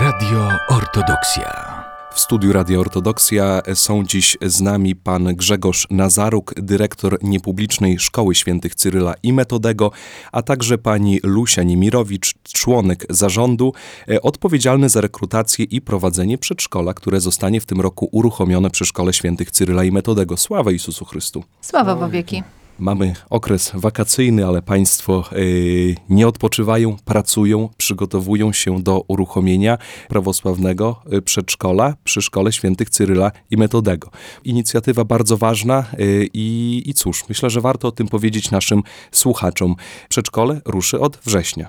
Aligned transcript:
Radio 0.00 0.48
Ortodoksja. 0.68 1.84
W 2.12 2.20
studiu 2.20 2.52
Radio 2.52 2.80
Ortodoksja 2.80 3.62
są 3.74 4.04
dziś 4.04 4.36
z 4.42 4.60
nami 4.60 4.96
pan 4.96 5.34
Grzegorz 5.34 5.86
Nazaruk, 5.90 6.54
dyrektor 6.56 7.18
niepublicznej 7.22 7.98
Szkoły 7.98 8.34
Świętych 8.34 8.74
Cyryla 8.74 9.14
i 9.22 9.32
Metodego, 9.32 9.90
a 10.32 10.42
także 10.42 10.78
pani 10.78 11.20
Lusia 11.22 11.62
Niemirowicz, 11.62 12.34
członek 12.42 13.06
zarządu, 13.10 13.72
e, 14.08 14.22
odpowiedzialny 14.22 14.88
za 14.88 15.00
rekrutację 15.00 15.64
i 15.64 15.80
prowadzenie 15.80 16.38
przedszkola, 16.38 16.94
które 16.94 17.20
zostanie 17.20 17.60
w 17.60 17.66
tym 17.66 17.80
roku 17.80 18.08
uruchomione 18.12 18.70
przy 18.70 18.84
Szkole 18.84 19.12
Świętych 19.12 19.50
Cyryla 19.50 19.84
i 19.84 19.92
Metodego. 19.92 20.36
Sława 20.36 20.70
Jezusu 20.70 21.04
Chrystu. 21.04 21.44
Sława 21.60 21.94
w 21.94 22.10
wieki. 22.10 22.42
Mamy 22.78 23.14
okres 23.30 23.72
wakacyjny, 23.74 24.46
ale 24.46 24.62
Państwo 24.62 25.24
yy, 25.32 25.94
nie 26.08 26.28
odpoczywają, 26.28 26.96
pracują, 27.04 27.68
przygotowują 27.76 28.52
się 28.52 28.82
do 28.82 29.04
uruchomienia 29.08 29.78
prawosławnego 30.08 31.02
y, 31.12 31.22
przedszkola 31.22 31.94
przy 32.04 32.22
Szkole 32.22 32.52
Świętych 32.52 32.90
Cyryla 32.90 33.32
i 33.50 33.56
Metodego. 33.56 34.10
Inicjatywa 34.44 35.04
bardzo 35.04 35.36
ważna 35.36 35.84
yy, 35.98 36.28
i, 36.34 36.82
i 36.86 36.94
cóż, 36.94 37.28
myślę, 37.28 37.50
że 37.50 37.60
warto 37.60 37.88
o 37.88 37.92
tym 37.92 38.08
powiedzieć 38.08 38.50
naszym 38.50 38.82
słuchaczom. 39.12 39.74
Przedszkole 40.08 40.60
ruszy 40.64 41.00
od 41.00 41.18
września. 41.24 41.68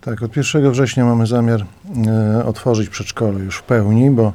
Tak, 0.00 0.22
od 0.22 0.36
1 0.36 0.70
września 0.70 1.04
mamy 1.04 1.26
zamiar 1.26 1.66
e, 2.06 2.44
otworzyć 2.44 2.88
przedszkole 2.88 3.40
już 3.40 3.56
w 3.56 3.62
pełni, 3.62 4.10
bo 4.10 4.32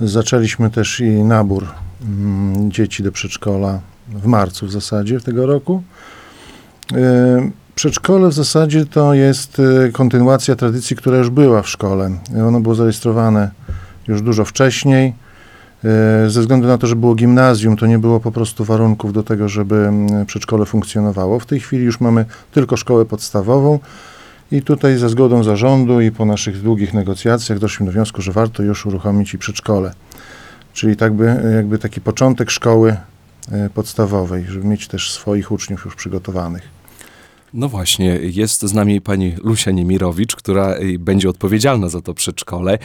zaczęliśmy 0.00 0.70
też 0.70 1.00
i 1.00 1.10
nabór 1.10 1.66
mm, 2.02 2.72
dzieci 2.72 3.02
do 3.02 3.12
przedszkola 3.12 3.80
w 4.10 4.26
marcu 4.26 4.66
w 4.66 4.72
zasadzie 4.72 5.20
tego 5.20 5.46
roku. 5.46 5.82
E, 6.94 7.50
przedszkole 7.74 8.28
w 8.28 8.32
zasadzie 8.32 8.86
to 8.86 9.14
jest 9.14 9.62
e, 9.86 9.92
kontynuacja 9.92 10.56
tradycji, 10.56 10.96
która 10.96 11.18
już 11.18 11.30
była 11.30 11.62
w 11.62 11.68
szkole. 11.68 12.10
Ono 12.46 12.60
było 12.60 12.74
zarejestrowane 12.74 13.50
już 14.08 14.22
dużo 14.22 14.44
wcześniej. 14.44 15.14
E, 15.84 16.30
ze 16.30 16.40
względu 16.40 16.68
na 16.68 16.78
to, 16.78 16.86
że 16.86 16.96
było 16.96 17.14
gimnazjum, 17.14 17.76
to 17.76 17.86
nie 17.86 17.98
było 17.98 18.20
po 18.20 18.32
prostu 18.32 18.64
warunków 18.64 19.12
do 19.12 19.22
tego, 19.22 19.48
żeby 19.48 19.90
przedszkole 20.26 20.66
funkcjonowało. 20.66 21.40
W 21.40 21.46
tej 21.46 21.60
chwili 21.60 21.84
już 21.84 22.00
mamy 22.00 22.24
tylko 22.52 22.76
szkołę 22.76 23.04
podstawową 23.04 23.78
i 24.52 24.62
tutaj 24.62 24.96
ze 24.96 25.08
zgodą 25.08 25.44
zarządu 25.44 26.00
i 26.00 26.10
po 26.10 26.24
naszych 26.24 26.62
długich 26.62 26.94
negocjacjach 26.94 27.58
doszliśmy 27.58 27.86
do 27.86 27.92
wniosku, 27.92 28.22
że 28.22 28.32
warto 28.32 28.62
już 28.62 28.86
uruchomić 28.86 29.34
i 29.34 29.38
przedszkole. 29.38 29.92
Czyli 30.72 30.96
tak 30.96 31.12
by, 31.12 31.42
jakby 31.54 31.78
taki 31.78 32.00
początek 32.00 32.50
szkoły 32.50 32.90
E, 32.92 33.00
podstawowej, 33.74 34.44
żeby 34.48 34.66
mieć 34.66 34.88
też 34.88 35.12
swoich 35.12 35.52
uczniów 35.52 35.84
już 35.84 35.94
przygotowanych. 35.94 36.80
No 37.54 37.68
właśnie, 37.68 38.06
jest 38.22 38.62
z 38.62 38.74
nami 38.74 39.00
pani 39.00 39.34
Lusia 39.44 39.70
Niemirowicz, 39.70 40.36
która 40.36 40.66
e, 40.66 40.98
będzie 40.98 41.28
odpowiedzialna 41.28 41.88
za 41.88 42.00
to 42.00 42.14
przedszkole. 42.14 42.72
E, 42.72 42.78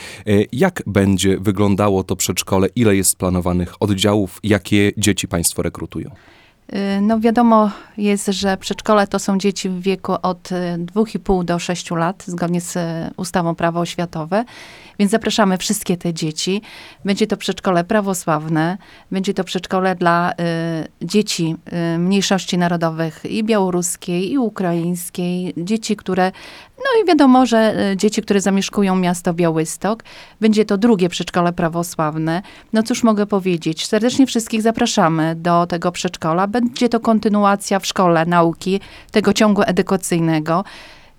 jak 0.51 0.83
będzie 0.87 1.37
wyglądało 1.39 2.03
to 2.03 2.15
przedszkole? 2.15 2.67
Ile 2.75 2.95
jest 2.95 3.15
planowanych 3.17 3.73
oddziałów? 3.79 4.39
Jakie 4.43 4.91
dzieci 4.97 5.27
państwo 5.27 5.61
rekrutują? 5.61 6.11
No 7.01 7.19
wiadomo 7.19 7.71
jest, 7.97 8.27
że 8.27 8.57
przedszkole 8.57 9.07
to 9.07 9.19
są 9.19 9.37
dzieci 9.37 9.69
w 9.69 9.81
wieku 9.81 10.13
od 10.21 10.49
2,5 10.79 11.43
do 11.43 11.59
6 11.59 11.91
lat, 11.91 12.23
zgodnie 12.27 12.61
z 12.61 12.77
ustawą 13.17 13.55
prawo 13.55 13.79
oświatowe. 13.79 14.45
Więc 14.99 15.11
zapraszamy 15.11 15.57
wszystkie 15.57 15.97
te 15.97 16.13
dzieci. 16.13 16.61
Będzie 17.05 17.27
to 17.27 17.37
przedszkole 17.37 17.83
prawosławne, 17.83 18.77
będzie 19.11 19.33
to 19.33 19.43
przedszkole 19.43 19.95
dla 19.95 20.31
y, 20.31 20.35
dzieci 21.01 21.55
y, 21.95 21.99
mniejszości 21.99 22.57
narodowych 22.57 23.25
i 23.25 23.43
białoruskiej, 23.43 24.31
i 24.31 24.37
ukraińskiej, 24.37 25.53
dzieci, 25.57 25.95
które, 25.95 26.31
no 26.77 27.03
i 27.03 27.07
wiadomo, 27.07 27.45
że 27.45 27.91
y, 27.91 27.97
dzieci, 27.97 28.21
które 28.21 28.41
zamieszkują 28.41 28.95
miasto 28.95 29.33
Białystok. 29.33 30.03
Będzie 30.41 30.65
to 30.65 30.77
drugie 30.77 31.09
przedszkole 31.09 31.53
prawosławne. 31.53 32.41
No 32.73 32.83
cóż 32.83 33.03
mogę 33.03 33.25
powiedzieć, 33.25 33.87
serdecznie 33.87 34.27
wszystkich 34.27 34.61
zapraszamy 34.61 35.35
do 35.35 35.67
tego 35.67 35.91
przedszkola. 35.91 36.47
Będzie 36.47 36.89
to 36.89 36.99
kontynuacja 36.99 37.79
w 37.79 37.85
szkole 37.85 38.25
nauki, 38.25 38.79
tego 39.11 39.33
ciągu 39.33 39.61
edukacyjnego. 39.65 40.63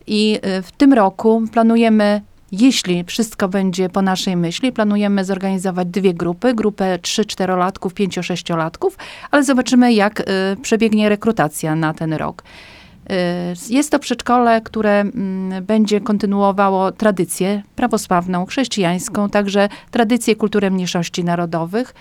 I 0.06 0.38
y, 0.58 0.62
w 0.62 0.72
tym 0.72 0.92
roku 0.92 1.42
planujemy 1.52 2.22
jeśli 2.52 3.04
wszystko 3.04 3.48
będzie 3.48 3.88
po 3.88 4.02
naszej 4.02 4.36
myśli, 4.36 4.72
planujemy 4.72 5.24
zorganizować 5.24 5.88
dwie 5.88 6.14
grupy, 6.14 6.54
grupę 6.54 6.98
3-4-latków, 6.98 7.90
5-6-latków, 7.90 8.90
ale 9.30 9.44
zobaczymy, 9.44 9.92
jak 9.92 10.20
y, 10.20 10.24
przebiegnie 10.62 11.08
rekrutacja 11.08 11.76
na 11.76 11.94
ten 11.94 12.12
rok. 12.12 12.42
Y, 12.42 13.74
jest 13.74 13.90
to 13.90 13.98
przedszkole, 13.98 14.60
które 14.60 15.00
mm, 15.00 15.64
będzie 15.64 16.00
kontynuowało 16.00 16.92
tradycję 16.92 17.62
prawosławną, 17.76 18.46
chrześcijańską, 18.46 19.30
także 19.30 19.68
tradycję 19.90 20.36
kultury 20.36 20.70
mniejszości 20.70 21.24
narodowych. 21.24 21.94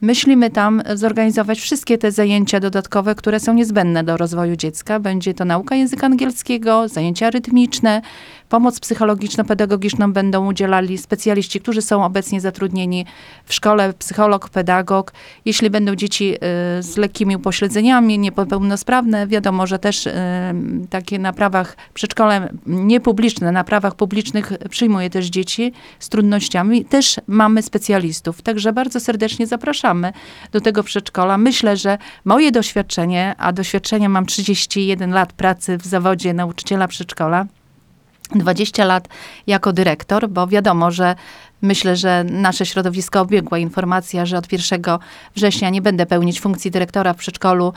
Myślimy 0.00 0.50
tam 0.50 0.82
zorganizować 0.94 1.60
wszystkie 1.60 1.98
te 1.98 2.12
zajęcia 2.12 2.60
dodatkowe, 2.60 3.14
które 3.14 3.40
są 3.40 3.54
niezbędne 3.54 4.04
do 4.04 4.16
rozwoju 4.16 4.56
dziecka. 4.56 5.00
Będzie 5.00 5.34
to 5.34 5.44
nauka 5.44 5.74
języka 5.74 6.06
angielskiego, 6.06 6.88
zajęcia 6.88 7.30
rytmiczne, 7.30 8.02
Pomoc 8.48 8.80
psychologiczno-pedagogiczną 8.80 10.12
będą 10.12 10.46
udzielali 10.46 10.98
specjaliści, 10.98 11.60
którzy 11.60 11.82
są 11.82 12.04
obecnie 12.04 12.40
zatrudnieni 12.40 13.06
w 13.44 13.54
szkole, 13.54 13.92
psycholog, 13.92 14.48
pedagog. 14.48 15.12
Jeśli 15.44 15.70
będą 15.70 15.94
dzieci 15.94 16.34
y, 16.34 16.38
z 16.82 16.96
lekkimi 16.96 17.36
upośledzeniami, 17.36 18.18
niepełnosprawne, 18.18 19.26
wiadomo, 19.26 19.66
że 19.66 19.78
też 19.78 20.06
y, 20.06 20.12
takie 20.90 21.18
na 21.18 21.32
prawach 21.32 21.76
przedszkole 21.94 22.48
niepubliczne, 22.66 23.52
na 23.52 23.64
prawach 23.64 23.94
publicznych 23.94 24.52
przyjmuje 24.70 25.10
też 25.10 25.26
dzieci 25.26 25.72
z 25.98 26.08
trudnościami. 26.08 26.84
Też 26.84 27.20
mamy 27.26 27.62
specjalistów, 27.62 28.42
także 28.42 28.72
bardzo 28.72 29.00
serdecznie 29.00 29.46
zapraszamy 29.46 30.12
do 30.52 30.60
tego 30.60 30.82
przedszkola. 30.82 31.38
Myślę, 31.38 31.76
że 31.76 31.98
moje 32.24 32.52
doświadczenie, 32.52 33.34
a 33.38 33.52
doświadczenie 33.52 34.08
mam 34.08 34.26
31 34.26 35.10
lat 35.10 35.32
pracy 35.32 35.78
w 35.78 35.86
zawodzie 35.86 36.34
nauczyciela 36.34 36.88
przedszkola, 36.88 37.46
20 38.30 38.84
lat 38.84 39.08
jako 39.46 39.72
dyrektor, 39.72 40.28
bo 40.28 40.46
wiadomo, 40.46 40.90
że 40.90 41.14
myślę, 41.62 41.96
że 41.96 42.24
nasze 42.24 42.66
środowisko 42.66 43.20
obiegła 43.20 43.58
informacja, 43.58 44.26
że 44.26 44.38
od 44.38 44.52
1 44.52 44.82
września 45.36 45.70
nie 45.70 45.82
będę 45.82 46.06
pełnić 46.06 46.40
funkcji 46.40 46.70
dyrektora 46.70 47.12
w 47.12 47.16
przedszkolu 47.16 47.72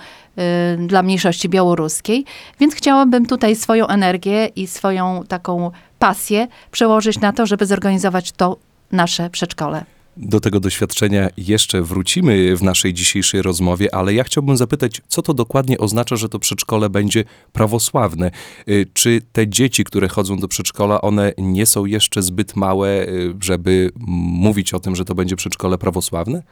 y, 0.75 0.87
dla 0.87 1.03
mniejszości 1.03 1.49
białoruskiej, 1.49 2.25
więc 2.59 2.75
chciałabym 2.75 3.25
tutaj 3.25 3.55
swoją 3.55 3.87
energię 3.87 4.45
i 4.45 4.67
swoją 4.67 5.23
taką 5.27 5.71
pasję 5.99 6.47
przełożyć 6.71 7.19
na 7.19 7.33
to, 7.33 7.45
żeby 7.45 7.65
zorganizować 7.65 8.31
to 8.31 8.57
nasze 8.91 9.29
przedszkole. 9.29 9.96
Do 10.19 10.39
tego 10.39 10.59
doświadczenia 10.59 11.29
jeszcze 11.37 11.81
wrócimy 11.81 12.57
w 12.57 12.63
naszej 12.63 12.93
dzisiejszej 12.93 13.41
rozmowie, 13.41 13.95
ale 13.95 14.13
ja 14.13 14.23
chciałbym 14.23 14.57
zapytać, 14.57 15.01
co 15.07 15.21
to 15.21 15.33
dokładnie 15.33 15.77
oznacza, 15.77 16.15
że 16.15 16.29
to 16.29 16.39
przedszkole 16.39 16.89
będzie 16.89 17.23
prawosławne? 17.53 18.31
Y, 18.69 18.85
czy 18.93 19.21
te 19.31 19.47
dzieci, 19.47 19.83
które 19.83 20.07
chodzą 20.07 20.37
do 20.37 20.47
przedszkola, 20.47 21.01
one 21.01 21.33
nie 21.37 21.65
są 21.65 21.85
jeszcze 21.85 22.21
zbyt 22.21 22.55
małe, 22.55 22.89
y, 22.89 23.33
żeby 23.41 23.91
mówić 23.97 24.73
o 24.73 24.79
tym, 24.79 24.95
że 24.95 25.05
to 25.05 25.15
będzie 25.15 25.35
przedszkole 25.35 25.77
prawosławne? 25.77 26.43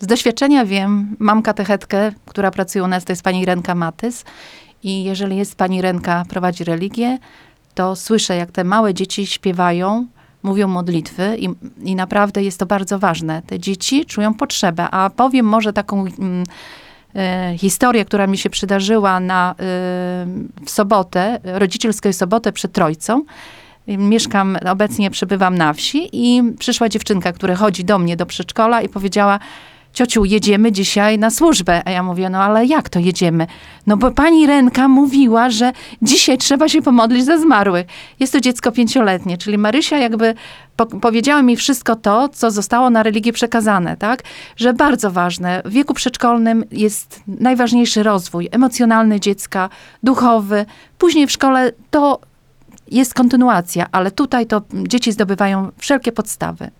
Z 0.00 0.06
doświadczenia 0.06 0.64
wiem, 0.64 1.16
mam 1.18 1.42
katechetkę, 1.42 2.12
która 2.26 2.50
pracuje 2.50 2.84
u 2.84 2.88
nas, 2.88 3.04
to 3.04 3.12
jest 3.12 3.22
pani 3.22 3.44
Renka 3.44 3.74
Matys. 3.74 4.24
I 4.82 5.04
jeżeli 5.04 5.36
jest 5.36 5.54
pani 5.54 5.82
Renka, 5.82 6.24
prowadzi 6.28 6.64
religię, 6.64 7.18
to 7.74 7.96
słyszę, 7.96 8.36
jak 8.36 8.50
te 8.50 8.64
małe 8.64 8.94
dzieci 8.94 9.26
śpiewają 9.26 10.06
mówią 10.42 10.68
modlitwy 10.68 11.36
i, 11.38 11.48
i 11.84 11.96
naprawdę 11.96 12.42
jest 12.42 12.58
to 12.58 12.66
bardzo 12.66 12.98
ważne. 12.98 13.42
Te 13.46 13.58
dzieci 13.58 14.06
czują 14.06 14.34
potrzebę, 14.34 14.90
a 14.90 15.10
powiem 15.10 15.46
może 15.46 15.72
taką 15.72 16.00
mm, 16.00 16.44
e, 17.14 17.54
historię, 17.58 18.04
która 18.04 18.26
mi 18.26 18.38
się 18.38 18.50
przydarzyła 18.50 19.20
na, 19.20 19.52
y, 19.52 19.54
w 20.64 20.70
sobotę, 20.70 21.40
rodzicielską 21.44 22.12
sobotę 22.12 22.52
przed 22.52 22.72
Trojcą. 22.72 23.24
Mieszkam, 23.86 24.58
obecnie 24.70 25.10
przebywam 25.10 25.58
na 25.58 25.72
wsi 25.72 26.08
i 26.12 26.42
przyszła 26.58 26.88
dziewczynka, 26.88 27.32
która 27.32 27.54
chodzi 27.54 27.84
do 27.84 27.98
mnie 27.98 28.16
do 28.16 28.26
przedszkola 28.26 28.82
i 28.82 28.88
powiedziała, 28.88 29.38
ciociu, 29.96 30.24
jedziemy 30.24 30.72
dzisiaj 30.72 31.18
na 31.18 31.30
służbę. 31.30 31.82
A 31.84 31.90
ja 31.90 32.02
mówię, 32.02 32.30
no 32.30 32.38
ale 32.38 32.66
jak 32.66 32.88
to 32.88 32.98
jedziemy? 32.98 33.46
No 33.86 33.96
bo 33.96 34.10
pani 34.10 34.46
Renka 34.46 34.88
mówiła, 34.88 35.50
że 35.50 35.72
dzisiaj 36.02 36.38
trzeba 36.38 36.68
się 36.68 36.82
pomodlić 36.82 37.24
za 37.24 37.38
zmarłych. 37.38 37.86
Jest 38.20 38.32
to 38.32 38.40
dziecko 38.40 38.72
pięcioletnie, 38.72 39.38
czyli 39.38 39.58
Marysia 39.58 39.98
jakby 39.98 40.34
po 40.76 40.86
powiedziała 40.86 41.42
mi 41.42 41.56
wszystko 41.56 41.96
to, 41.96 42.28
co 42.28 42.50
zostało 42.50 42.90
na 42.90 43.02
religię 43.02 43.32
przekazane, 43.32 43.96
tak? 43.96 44.22
Że 44.56 44.72
bardzo 44.72 45.10
ważne, 45.10 45.62
w 45.64 45.70
wieku 45.70 45.94
przedszkolnym 45.94 46.64
jest 46.72 47.20
najważniejszy 47.26 48.02
rozwój 48.02 48.48
emocjonalny 48.52 49.20
dziecka, 49.20 49.68
duchowy. 50.02 50.66
Później 50.98 51.26
w 51.26 51.32
szkole 51.32 51.72
to 51.90 52.20
jest 52.90 53.14
kontynuacja, 53.14 53.86
ale 53.92 54.10
tutaj 54.10 54.46
to 54.46 54.62
dzieci 54.72 55.12
zdobywają 55.12 55.70
wszelkie 55.78 56.12
podstawy. 56.12 56.70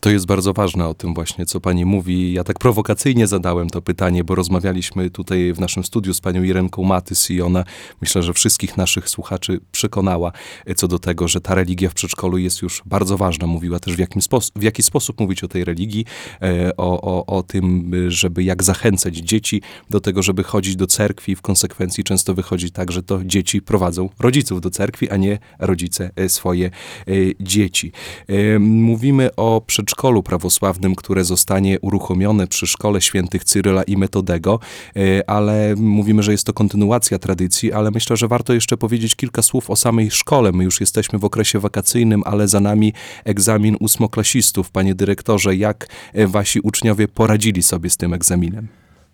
To 0.00 0.10
jest 0.10 0.26
bardzo 0.26 0.52
ważne 0.52 0.88
o 0.88 0.94
tym 0.94 1.14
właśnie, 1.14 1.46
co 1.46 1.60
pani 1.60 1.84
mówi. 1.84 2.32
Ja 2.32 2.44
tak 2.44 2.58
prowokacyjnie 2.58 3.26
zadałem 3.26 3.70
to 3.70 3.82
pytanie, 3.82 4.24
bo 4.24 4.34
rozmawialiśmy 4.34 5.10
tutaj 5.10 5.52
w 5.52 5.60
naszym 5.60 5.84
studiu 5.84 6.14
z 6.14 6.20
panią 6.20 6.42
Irenką 6.42 6.82
Matys 6.82 7.30
i 7.30 7.42
ona, 7.42 7.64
myślę, 8.00 8.22
że 8.22 8.32
wszystkich 8.32 8.76
naszych 8.76 9.08
słuchaczy 9.08 9.60
przekonała 9.72 10.32
e, 10.66 10.74
co 10.74 10.88
do 10.88 10.98
tego, 10.98 11.28
że 11.28 11.40
ta 11.40 11.54
religia 11.54 11.90
w 11.90 11.94
przedszkolu 11.94 12.38
jest 12.38 12.62
już 12.62 12.82
bardzo 12.86 13.16
ważna. 13.16 13.46
Mówiła 13.46 13.78
też 13.80 13.96
w, 13.96 13.98
jakim 13.98 14.22
spos- 14.22 14.50
w 14.56 14.62
jaki 14.62 14.82
sposób 14.82 15.20
mówić 15.20 15.44
o 15.44 15.48
tej 15.48 15.64
religii, 15.64 16.04
e, 16.42 16.76
o, 16.76 17.00
o, 17.00 17.26
o 17.26 17.42
tym, 17.42 17.94
y, 17.94 18.10
żeby 18.10 18.44
jak 18.44 18.62
zachęcać 18.62 19.16
dzieci 19.16 19.62
do 19.90 20.00
tego, 20.00 20.22
żeby 20.22 20.42
chodzić 20.42 20.76
do 20.76 20.86
cerkwi. 20.86 21.36
W 21.36 21.42
konsekwencji 21.42 22.04
często 22.04 22.34
wychodzi 22.34 22.70
tak, 22.70 22.92
że 22.92 23.02
to 23.02 23.24
dzieci 23.24 23.62
prowadzą 23.62 24.08
rodziców 24.20 24.60
do 24.60 24.70
cerkwi, 24.70 25.10
a 25.10 25.16
nie 25.16 25.38
rodzice 25.58 26.10
e, 26.16 26.28
swoje 26.28 26.66
e, 26.66 27.12
dzieci. 27.40 27.92
E, 28.28 28.58
Mówimy 28.58 29.36
o 29.36 29.60
przedszkolu 29.72 30.22
prawosławnym, 30.22 30.94
które 30.94 31.24
zostanie 31.24 31.80
uruchomione 31.80 32.46
przy 32.46 32.66
Szkole 32.66 33.00
Świętych 33.00 33.44
Cyryla 33.44 33.82
i 33.82 33.96
Metodego, 33.96 34.60
e, 34.96 35.30
ale 35.30 35.74
mówimy, 35.76 36.22
że 36.22 36.32
jest 36.32 36.46
to 36.46 36.52
kontynuacja 36.52 37.18
tradycji, 37.18 37.72
ale 37.72 37.90
myślę, 37.90 38.16
że 38.16 38.28
warto 38.28 38.52
jeszcze 38.52 38.76
powiedzieć 38.76 39.16
kilka 39.16 39.42
słów 39.42 39.70
o 39.70 39.76
samej 39.76 40.10
szkole. 40.10 40.52
My 40.52 40.64
już 40.64 40.80
jesteśmy 40.80 41.18
w 41.18 41.24
okresie 41.24 41.58
wakacyjnym, 41.58 42.22
ale 42.24 42.48
za 42.48 42.60
nami 42.60 42.92
egzamin 43.24 43.76
ósmoklasistów. 43.80 44.70
Panie 44.70 44.94
dyrektorze, 44.94 45.56
jak 45.56 45.88
e, 46.14 46.26
wasi 46.26 46.60
uczniowie 46.60 47.08
poradzili 47.08 47.62
sobie 47.62 47.90
z 47.90 47.96
tym 47.96 48.14
egzaminem? 48.14 48.68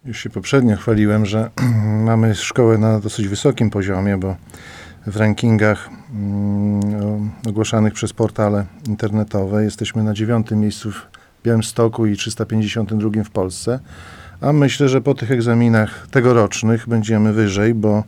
Już 0.04 0.22
się 0.22 0.30
poprzednio 0.30 0.76
chwaliłem, 0.76 1.26
że 1.26 1.50
mamy 2.10 2.34
szkołę 2.34 2.78
na 2.78 3.00
dosyć 3.00 3.28
wysokim 3.28 3.70
poziomie, 3.70 4.16
bo 4.16 4.36
w 5.08 5.16
rankingach 5.16 5.90
mm, 6.14 7.30
ogłaszanych 7.48 7.94
przez 7.94 8.12
portale 8.12 8.66
internetowe 8.86 9.64
jesteśmy 9.64 10.02
na 10.02 10.14
dziewiątym 10.14 10.60
miejscu 10.60 10.90
w 10.90 11.06
Białymstoku 11.44 12.06
i 12.06 12.16
352 12.16 13.24
w 13.24 13.30
Polsce. 13.30 13.80
A 14.40 14.52
myślę, 14.52 14.88
że 14.88 15.00
po 15.00 15.14
tych 15.14 15.30
egzaminach 15.30 16.06
tegorocznych 16.10 16.88
będziemy 16.88 17.32
wyżej, 17.32 17.74
bo 17.74 18.04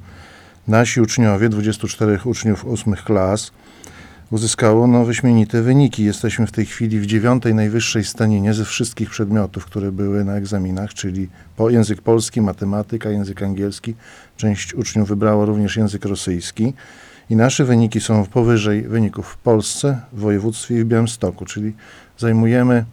nasi 0.68 1.00
uczniowie, 1.00 1.48
24 1.48 2.18
uczniów 2.24 2.64
ósmych 2.64 3.04
klas, 3.04 3.52
uzyskało 4.30 4.86
no, 4.86 5.04
wyśmienite 5.04 5.62
wyniki. 5.62 6.04
Jesteśmy 6.04 6.46
w 6.46 6.52
tej 6.52 6.66
chwili 6.66 7.00
w 7.00 7.06
dziewiątej 7.06 7.54
najwyższej 7.54 8.04
staninie 8.04 8.54
ze 8.54 8.64
wszystkich 8.64 9.10
przedmiotów, 9.10 9.64
które 9.64 9.92
były 9.92 10.24
na 10.24 10.36
egzaminach, 10.36 10.94
czyli 10.94 11.28
po 11.56 11.70
język 11.70 12.02
polski, 12.02 12.40
matematyka, 12.40 13.10
język 13.10 13.42
angielski. 13.42 13.94
Część 14.36 14.74
uczniów 14.74 15.08
wybrało 15.08 15.46
również 15.46 15.76
język 15.76 16.04
rosyjski. 16.04 16.74
I 17.30 17.36
nasze 17.36 17.64
wyniki 17.64 18.00
są 18.00 18.26
powyżej 18.26 18.82
wyników 18.82 19.28
w 19.28 19.36
Polsce, 19.36 20.00
w 20.12 20.20
województwie 20.20 20.78
i 20.78 20.84
w 20.84 20.86
Białymstoku, 20.86 21.44
czyli 21.44 21.72
zajmujemy 22.18 22.84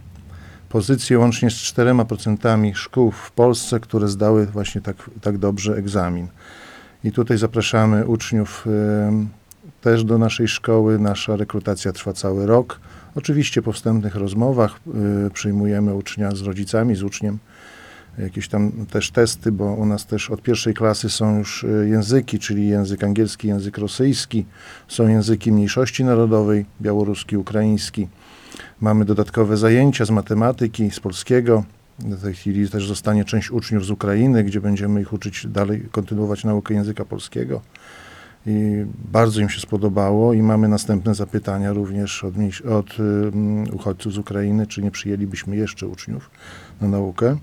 pozycję 0.69 1.19
łącznie 1.19 1.49
z 1.49 1.53
4% 1.53 2.75
szkół 2.75 3.11
w 3.11 3.31
Polsce, 3.31 3.79
które 3.79 4.07
zdały 4.07 4.45
właśnie 4.45 4.81
tak, 4.81 5.09
tak 5.21 5.37
dobrze 5.37 5.75
egzamin. 5.75 6.27
I 7.03 7.11
tutaj 7.11 7.37
zapraszamy 7.37 8.05
uczniów 8.05 8.65
em, 9.07 9.29
też 9.81 10.03
do 10.03 10.17
naszej 10.17 10.47
szkoły. 10.47 10.99
Nasza 10.99 11.35
rekrutacja 11.35 11.93
trwa 11.93 12.13
cały 12.13 12.45
rok. 12.45 12.79
Oczywiście 13.15 13.61
po 13.61 13.71
wstępnych 13.71 14.15
rozmowach 14.15 14.79
y, 15.27 15.29
przyjmujemy 15.31 15.93
ucznia 15.93 16.31
z 16.31 16.41
rodzicami, 16.41 16.95
z 16.95 17.03
uczniem. 17.03 17.37
Jakieś 18.17 18.47
tam 18.47 18.71
też 18.91 19.11
testy, 19.11 19.51
bo 19.51 19.65
u 19.65 19.85
nas 19.85 20.05
też 20.05 20.29
od 20.29 20.41
pierwszej 20.41 20.73
klasy 20.73 21.09
są 21.09 21.37
już 21.37 21.63
y, 21.63 21.87
języki, 21.89 22.39
czyli 22.39 22.67
język 22.67 23.03
angielski, 23.03 23.47
język 23.47 23.77
rosyjski. 23.77 24.45
Są 24.87 25.07
języki 25.07 25.51
mniejszości 25.51 26.03
narodowej, 26.03 26.65
białoruski, 26.81 27.37
ukraiński. 27.37 28.07
Mamy 28.81 29.05
dodatkowe 29.05 29.57
zajęcia 29.57 30.05
z 30.05 30.09
matematyki, 30.09 30.91
z 30.91 30.99
polskiego. 30.99 31.63
W 31.99 32.21
tej 32.21 32.33
chwili 32.33 32.69
też 32.69 32.87
zostanie 32.87 33.25
część 33.25 33.51
uczniów 33.51 33.85
z 33.85 33.91
Ukrainy, 33.91 34.43
gdzie 34.43 34.61
będziemy 34.61 35.01
ich 35.01 35.13
uczyć 35.13 35.47
dalej, 35.47 35.87
kontynuować 35.91 36.43
naukę 36.43 36.73
języka 36.73 37.05
polskiego. 37.05 37.61
I 38.45 38.85
bardzo 39.11 39.41
im 39.41 39.49
się 39.49 39.59
spodobało 39.59 40.33
i 40.33 40.41
mamy 40.41 40.67
następne 40.67 41.15
zapytania 41.15 41.73
również 41.73 42.23
od, 42.23 42.35
od 42.69 42.97
uchodźców 43.73 44.13
z 44.13 44.17
Ukrainy, 44.17 44.67
czy 44.67 44.81
nie 44.81 44.91
przyjęlibyśmy 44.91 45.55
jeszcze 45.55 45.87
uczniów 45.87 46.29
na 46.81 46.87
naukę. 46.87 47.37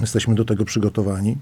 Jesteśmy 0.00 0.34
do 0.34 0.44
tego 0.44 0.64
przygotowani. 0.64 1.36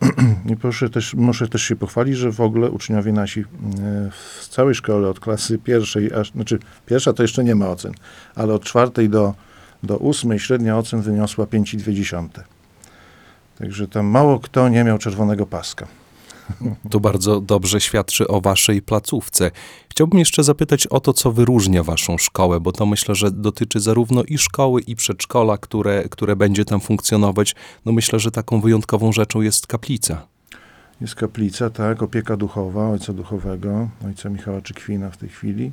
I 0.52 0.56
proszę 0.56 0.90
też, 0.90 1.14
muszę 1.14 1.48
też 1.48 1.62
się 1.62 1.76
pochwalić, 1.76 2.16
że 2.16 2.32
w 2.32 2.40
ogóle 2.40 2.70
uczniowie 2.70 3.12
nasi 3.12 3.40
e, 3.40 3.44
w 4.40 4.48
całej 4.48 4.74
szkole 4.74 5.08
od 5.08 5.20
klasy 5.20 5.58
pierwszej, 5.58 6.12
aż, 6.14 6.32
znaczy 6.32 6.58
pierwsza 6.86 7.12
to 7.12 7.22
jeszcze 7.22 7.44
nie 7.44 7.54
ma 7.54 7.68
ocen, 7.68 7.92
ale 8.34 8.54
od 8.54 8.64
czwartej 8.64 9.08
do, 9.08 9.34
do 9.82 9.96
ósmej 9.96 10.38
średnia 10.38 10.78
ocen 10.78 11.02
wyniosła 11.02 11.44
5,2. 11.44 12.28
Także 13.58 13.88
tam 13.88 14.06
mało 14.06 14.40
kto 14.40 14.68
nie 14.68 14.84
miał 14.84 14.98
czerwonego 14.98 15.46
paska. 15.46 15.86
To 16.90 17.00
bardzo 17.00 17.40
dobrze 17.40 17.80
świadczy 17.80 18.28
o 18.28 18.40
waszej 18.40 18.82
placówce. 18.82 19.50
Chciałbym 19.88 20.18
jeszcze 20.18 20.44
zapytać 20.44 20.86
o 20.86 21.00
to, 21.00 21.12
co 21.12 21.32
wyróżnia 21.32 21.82
waszą 21.82 22.18
szkołę, 22.18 22.60
bo 22.60 22.72
to 22.72 22.86
myślę, 22.86 23.14
że 23.14 23.30
dotyczy 23.30 23.80
zarówno 23.80 24.22
i 24.22 24.38
szkoły, 24.38 24.80
i 24.80 24.96
przedszkola, 24.96 25.58
które, 25.58 26.04
które 26.08 26.36
będzie 26.36 26.64
tam 26.64 26.80
funkcjonować. 26.80 27.54
No 27.84 27.92
myślę, 27.92 28.18
że 28.18 28.30
taką 28.30 28.60
wyjątkową 28.60 29.12
rzeczą 29.12 29.40
jest 29.40 29.66
kaplica. 29.66 30.26
Jest 31.00 31.14
kaplica, 31.14 31.70
tak, 31.70 32.02
opieka 32.02 32.36
duchowa 32.36 32.88
ojca 32.88 33.12
duchowego, 33.12 33.88
ojca 34.06 34.28
Michała 34.28 34.60
Czykwina 34.60 35.10
w 35.10 35.16
tej 35.16 35.28
chwili. 35.28 35.72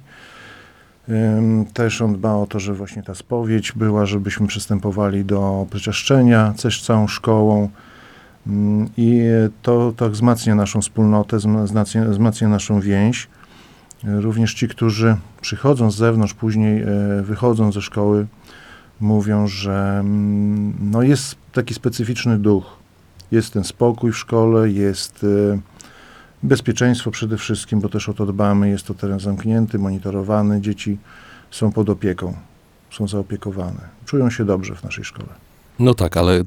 Też 1.74 2.01
on 2.01 2.13
dba 2.13 2.33
o 2.36 2.48
to, 2.48 2.60
że 2.60 2.74
właśnie 2.74 3.04
ta 3.04 3.16
spowiedź 3.16 3.71
była, 3.71 4.06
żebyśmy 4.06 4.48
przystępowali 4.48 5.25
do 5.25 5.68
przyczaszczenia 5.69 6.54
też 6.62 6.81
całą 6.81 7.07
szkołą. 7.07 7.69
Ym, 8.47 8.89
I 8.97 9.21
to 9.62 9.94
tak 9.97 10.12
wzmacnia 10.12 10.56
naszą 10.56 10.81
wspólnotę, 10.81 11.38
wzma- 11.38 11.63
wzmacnia, 11.63 12.06
wzmacnia 12.06 12.50
naszą 12.50 12.80
więź. 12.80 13.27
Y, 14.03 14.21
Również 14.21 14.53
ci, 14.53 14.68
którzy 14.68 15.18
przychodzą 15.42 15.92
z 15.92 15.95
zewnątrz, 15.95 16.33
później 16.33 16.81
e, 16.81 16.88
wychodzą 17.24 17.71
ze 17.71 17.81
szkoły, 17.81 18.27
mówią, 19.00 19.47
że 19.47 19.97
mm, 20.00 20.74
no 20.92 21.01
jest 21.01 21.36
taki 21.53 21.74
specyficzny 21.74 22.38
duch. 22.38 22.65
Jest 23.31 23.53
ten 23.53 23.63
spokój 23.63 24.12
w 24.12 24.18
szkole, 24.18 24.69
jest 24.69 25.24
e, 25.53 25.59
bezpieczeństwo 26.44 27.12
przede 27.12 27.38
wszystkim, 27.38 27.80
bo 27.81 27.89
też 27.89 28.09
o 28.09 28.13
to 28.13 28.25
dbamy. 28.25 28.69
Jest 28.69 28.88
to 28.88 28.94
teren 28.94 29.19
zamknięty, 29.19 29.80
monitorowany. 29.80 30.62
Dzieci 30.62 30.97
są 31.51 31.71
pod 31.71 31.89
opieką, 31.89 32.33
są 32.92 33.07
zaopiekowane. 33.07 33.80
Czują 34.06 34.30
się 34.30 34.45
dobrze 34.45 34.75
w 34.75 34.83
naszej 34.83 35.03
szkole. 35.03 35.30
No 35.80 35.94
tak, 35.94 36.18
ale 36.18 36.44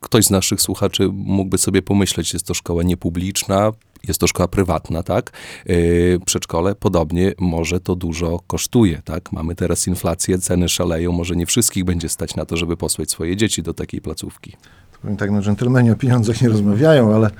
ktoś 0.00 0.24
z 0.24 0.30
naszych 0.30 0.60
słuchaczy 0.60 1.08
mógłby 1.12 1.58
sobie 1.58 1.82
pomyśleć, 1.82 2.32
jest 2.32 2.46
to 2.46 2.54
szkoła 2.54 2.82
niepubliczna, 2.82 3.72
jest 4.08 4.20
to 4.20 4.26
szkoła 4.26 4.48
prywatna, 4.48 5.02
tak? 5.02 5.30
Yy, 5.66 6.20
przedszkole 6.26 6.74
podobnie 6.74 7.32
może 7.38 7.80
to 7.80 7.96
dużo 7.96 8.40
kosztuje, 8.46 9.02
tak? 9.04 9.32
Mamy 9.32 9.54
teraz 9.54 9.86
inflację, 9.86 10.38
ceny 10.38 10.68
szaleją, 10.68 11.12
może 11.12 11.36
nie 11.36 11.46
wszystkich 11.46 11.84
będzie 11.84 12.08
stać 12.08 12.36
na 12.36 12.44
to, 12.44 12.56
żeby 12.56 12.76
posłać 12.76 13.10
swoje 13.10 13.36
dzieci 13.36 13.62
do 13.62 13.74
takiej 13.74 14.00
placówki. 14.00 14.56
Powiem 15.02 15.16
tak, 15.16 15.30
no 15.30 15.42
dżentelmeni 15.42 15.90
o 15.90 15.96
pieniądzach 15.96 16.42
nie 16.42 16.48
rozmawiają, 16.48 17.14
ale 17.14 17.30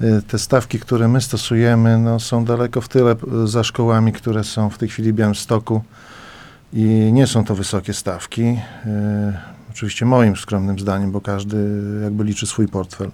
e, 0.00 0.22
te 0.22 0.38
stawki, 0.38 0.80
które 0.80 1.08
my 1.08 1.20
stosujemy, 1.20 1.98
no, 1.98 2.20
są 2.20 2.44
daleko 2.44 2.80
w 2.80 2.88
tyle 2.88 3.12
e, 3.12 3.46
za 3.46 3.64
szkołami, 3.64 4.12
które 4.12 4.44
są 4.44 4.70
w 4.70 4.78
tej 4.78 4.88
chwili 4.88 5.12
w 5.12 5.14
Białymstoku 5.14 5.82
i 6.72 7.10
nie 7.12 7.26
są 7.26 7.44
to 7.44 7.54
wysokie 7.54 7.94
stawki. 7.94 8.58
Oczywiście 9.74 10.06
moim 10.06 10.36
skromnym 10.36 10.78
zdaniem, 10.78 11.12
bo 11.12 11.20
każdy 11.20 11.56
jakby 12.02 12.24
liczy 12.24 12.46
swój 12.46 12.68
portfel. 12.68 13.10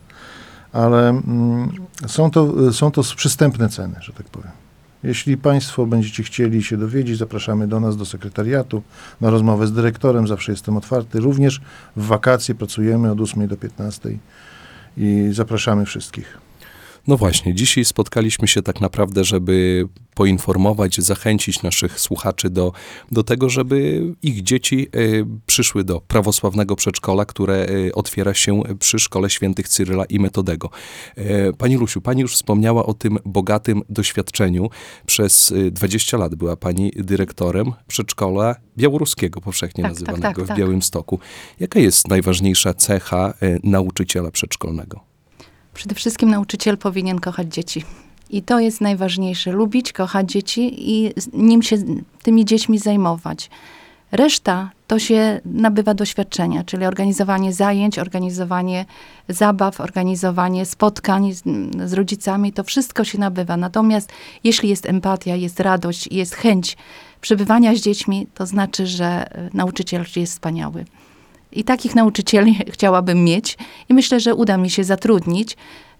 Ale 0.72 1.08
mm, 1.08 1.70
są, 2.06 2.30
to, 2.30 2.72
są 2.72 2.90
to 2.90 3.02
przystępne 3.16 3.68
ceny, 3.68 3.94
że 4.00 4.12
tak 4.12 4.26
powiem. 4.28 4.50
Jeśli 5.02 5.36
Państwo 5.36 5.86
będziecie 5.86 6.22
chcieli 6.22 6.62
się 6.62 6.76
dowiedzieć, 6.76 7.18
zapraszamy 7.18 7.68
do 7.68 7.80
nas, 7.80 7.96
do 7.96 8.04
sekretariatu, 8.04 8.82
na 9.20 9.30
rozmowę 9.30 9.66
z 9.66 9.72
dyrektorem. 9.72 10.28
Zawsze 10.28 10.52
jestem 10.52 10.76
otwarty. 10.76 11.20
Również 11.20 11.60
w 11.96 12.06
wakacje 12.06 12.54
pracujemy 12.54 13.10
od 13.10 13.20
8 13.20 13.48
do 13.48 13.56
15 13.56 14.18
i 14.96 15.28
zapraszamy 15.32 15.86
wszystkich. 15.86 16.50
No 17.07 17.16
właśnie, 17.16 17.54
dzisiaj 17.54 17.85
spotkaliśmy 17.85 18.49
się 18.49 18.62
tak 18.62 18.80
naprawdę, 18.80 19.25
żeby 19.25 19.88
poinformować, 20.14 21.00
zachęcić 21.00 21.62
naszych 21.62 22.00
słuchaczy 22.00 22.50
do, 22.50 22.73
do 23.11 23.23
tego, 23.23 23.49
żeby 23.49 24.02
ich 24.23 24.42
dzieci 24.42 24.88
y, 24.97 25.26
przyszły 25.47 25.85
do 25.85 26.00
prawosławnego 26.00 26.76
przedszkola, 26.76 27.25
które 27.25 27.66
y, 27.71 27.95
otwiera 27.95 28.35
się 28.35 28.62
przy 28.78 28.99
Szkole 28.99 29.30
Świętych 29.30 29.69
Cyryla 29.69 30.04
i 30.04 30.21
Metodego. 30.21 30.71
E, 31.16 31.52
Pani 31.52 31.76
Lusiu, 31.76 32.00
pani 32.00 32.23
już 32.23 32.35
wspomniała 32.35 32.87
o 32.87 32.95
tym 32.95 33.19
bogatym 33.25 33.83
doświadczeniu. 33.88 34.71
Przez 35.07 35.50
y, 35.50 35.71
20 35.71 36.16
lat 36.16 36.35
była 36.35 36.57
pani 36.57 36.92
dyrektorem 36.97 37.73
przedszkola 37.87 38.57
białoruskiego, 38.76 39.40
powszechnie 39.40 39.83
Tak, 39.85 39.92
tak, 39.92 40.00
nazywanego 40.00 40.40
tak, 40.40 40.45
w 40.45 40.49
tak. 40.49 40.59
Białymstoku. 40.59 41.19
Jaka 41.61 41.80
jest 41.80 42.09
najważniejsza 42.09 42.75
cecha 42.75 43.35
y, 43.42 43.59
nauczyciela 43.62 44.30
przedszkolnego? 44.30 45.09
Przede 45.80 45.94
wszystkim 45.94 46.30
nauczyciel 46.30 46.78
powinien 46.78 47.20
kochać 47.20 47.54
dzieci. 47.54 47.84
I 48.30 48.42
to 48.42 48.60
jest 48.60 48.80
najważniejsze. 48.80 49.52
Lubić, 49.52 49.92
kochać 49.92 50.30
dzieci 50.30 50.90
i 50.92 51.12
nim 51.32 51.62
się, 51.62 51.76
tymi 52.22 52.44
dziećmi 52.44 52.78
zajmować. 52.78 53.50
Reszta 54.12 54.70
to 54.87 54.99
się 54.99 55.40
nabywa 55.44 55.94
doświadczenia, 55.94 56.64
czyli 56.64 56.84
organizowanie 56.87 57.52
zajęć, 57.52 57.99
organizowanie 57.99 58.87
zabaw, 59.28 59.80
organizowanie 59.80 60.66
spotkań 60.66 61.32
z, 61.32 61.42
z 61.84 61.92
rodzicami, 61.92 62.52
to 62.52 62.64
wszystko 62.64 63.04
się 63.04 63.18
nabywa. 63.18 63.56
Natomiast 63.56 64.12
jeśli 64.44 64.68
jest 64.68 64.87
empatia, 64.87 65.37
jest 65.37 65.60
radość, 65.60 66.08
jest 66.12 66.34
chęć 66.34 66.76
przebywania 67.20 67.75
z 67.75 67.80
dziećmi, 67.80 68.26
to 68.34 68.46
znaczy, 68.46 68.87
że 68.87 69.38
y, 69.38 69.50
nauczyciel 69.54 70.04
jest 70.16 70.32
wspaniały. 70.32 70.84
I 71.52 71.64
takich 71.64 71.95
nauczycieli 71.95 72.59
chciałabym 72.75 73.25
mieć 73.25 73.59
i 73.88 73.95
myślę, 73.95 74.21
że 74.21 74.35
uda 74.35 74.57
mi 74.57 74.71
się 74.71 74.85
zatrudnić 74.85 75.57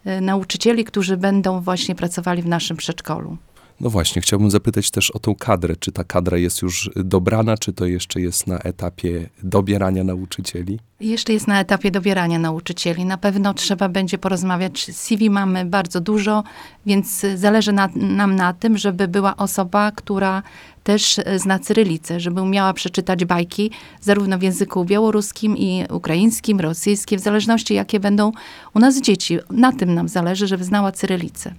y, 0.07 0.21
nauczycieli, 0.21 0.85
którzy 0.85 1.16
będą 1.16 1.61
właśnie 1.61 1.95
pracowali 1.95 2.42
w 2.42 2.47
naszym 2.47 2.76
przedszkolu. 2.76 3.37
No 3.80 3.90
właśnie, 3.90 4.23
chciałbym 4.23 4.50
zapytać 4.50 4.90
też 4.90 5.11
o 5.11 5.19
tą 5.19 5.35
kadrę. 5.35 5.76
Czy 5.76 5.92
ta 5.92 6.04
kadra 6.04 6.38
jest 6.38 6.62
już 6.62 6.90
dobrana, 6.97 7.57
czy 7.57 7.73
to 7.73 7.87
jeszcze 7.87 8.21
jest 8.21 8.47
na 8.47 8.59
etapie 8.59 9.28
dobierania 9.42 10.04
nauczycieli? 10.04 10.78
Jeszcze 11.00 11.33
jest 11.33 11.47
na 11.47 11.61
etapie 11.61 11.90
dobierania 11.90 12.38
nauczycieli. 12.38 13.04
Na 13.04 13.16
pewno 13.16 13.54
trzeba 13.54 13.88
będzie 13.88 14.19
porozmawiać. 14.19 14.97
CV 14.97 15.30
mamy 15.30 15.64
bardzo 15.64 16.00
dużo, 16.00 16.45
więc 16.87 17.26
zależy 17.35 17.73
na, 17.73 17.88
nam 17.95 18.37
na 18.37 18.52
tym, 18.52 18.78
żeby 18.78 19.09
była 19.09 19.37
osoba, 19.37 19.92
która 19.92 20.42
też 20.84 21.18
e, 21.18 21.38
zna 21.38 21.58
cyrylicę, 21.58 22.20
żeby 22.20 22.42
umiała 22.42 22.72
przeczytać 22.72 23.25
bajki 23.25 23.70
zarówno 24.00 24.38
w 24.38 24.42
języku 24.42 24.84
białoruskim 24.84 25.56
i 25.56 25.84
ukraińskim, 25.90 26.60
rosyjskim, 26.60 27.18
w 27.18 27.22
zależności 27.22 27.75
jakie 27.75 28.00
będą 28.00 28.32
u 28.75 28.78
nas 28.78 29.00
dzieci. 29.00 29.38
Na 29.50 29.72
tym 29.72 29.94
nam 29.94 30.08
zależy, 30.08 30.46
żeby 30.46 30.64
znała 30.64 30.92
cyrylicę. 30.92 31.54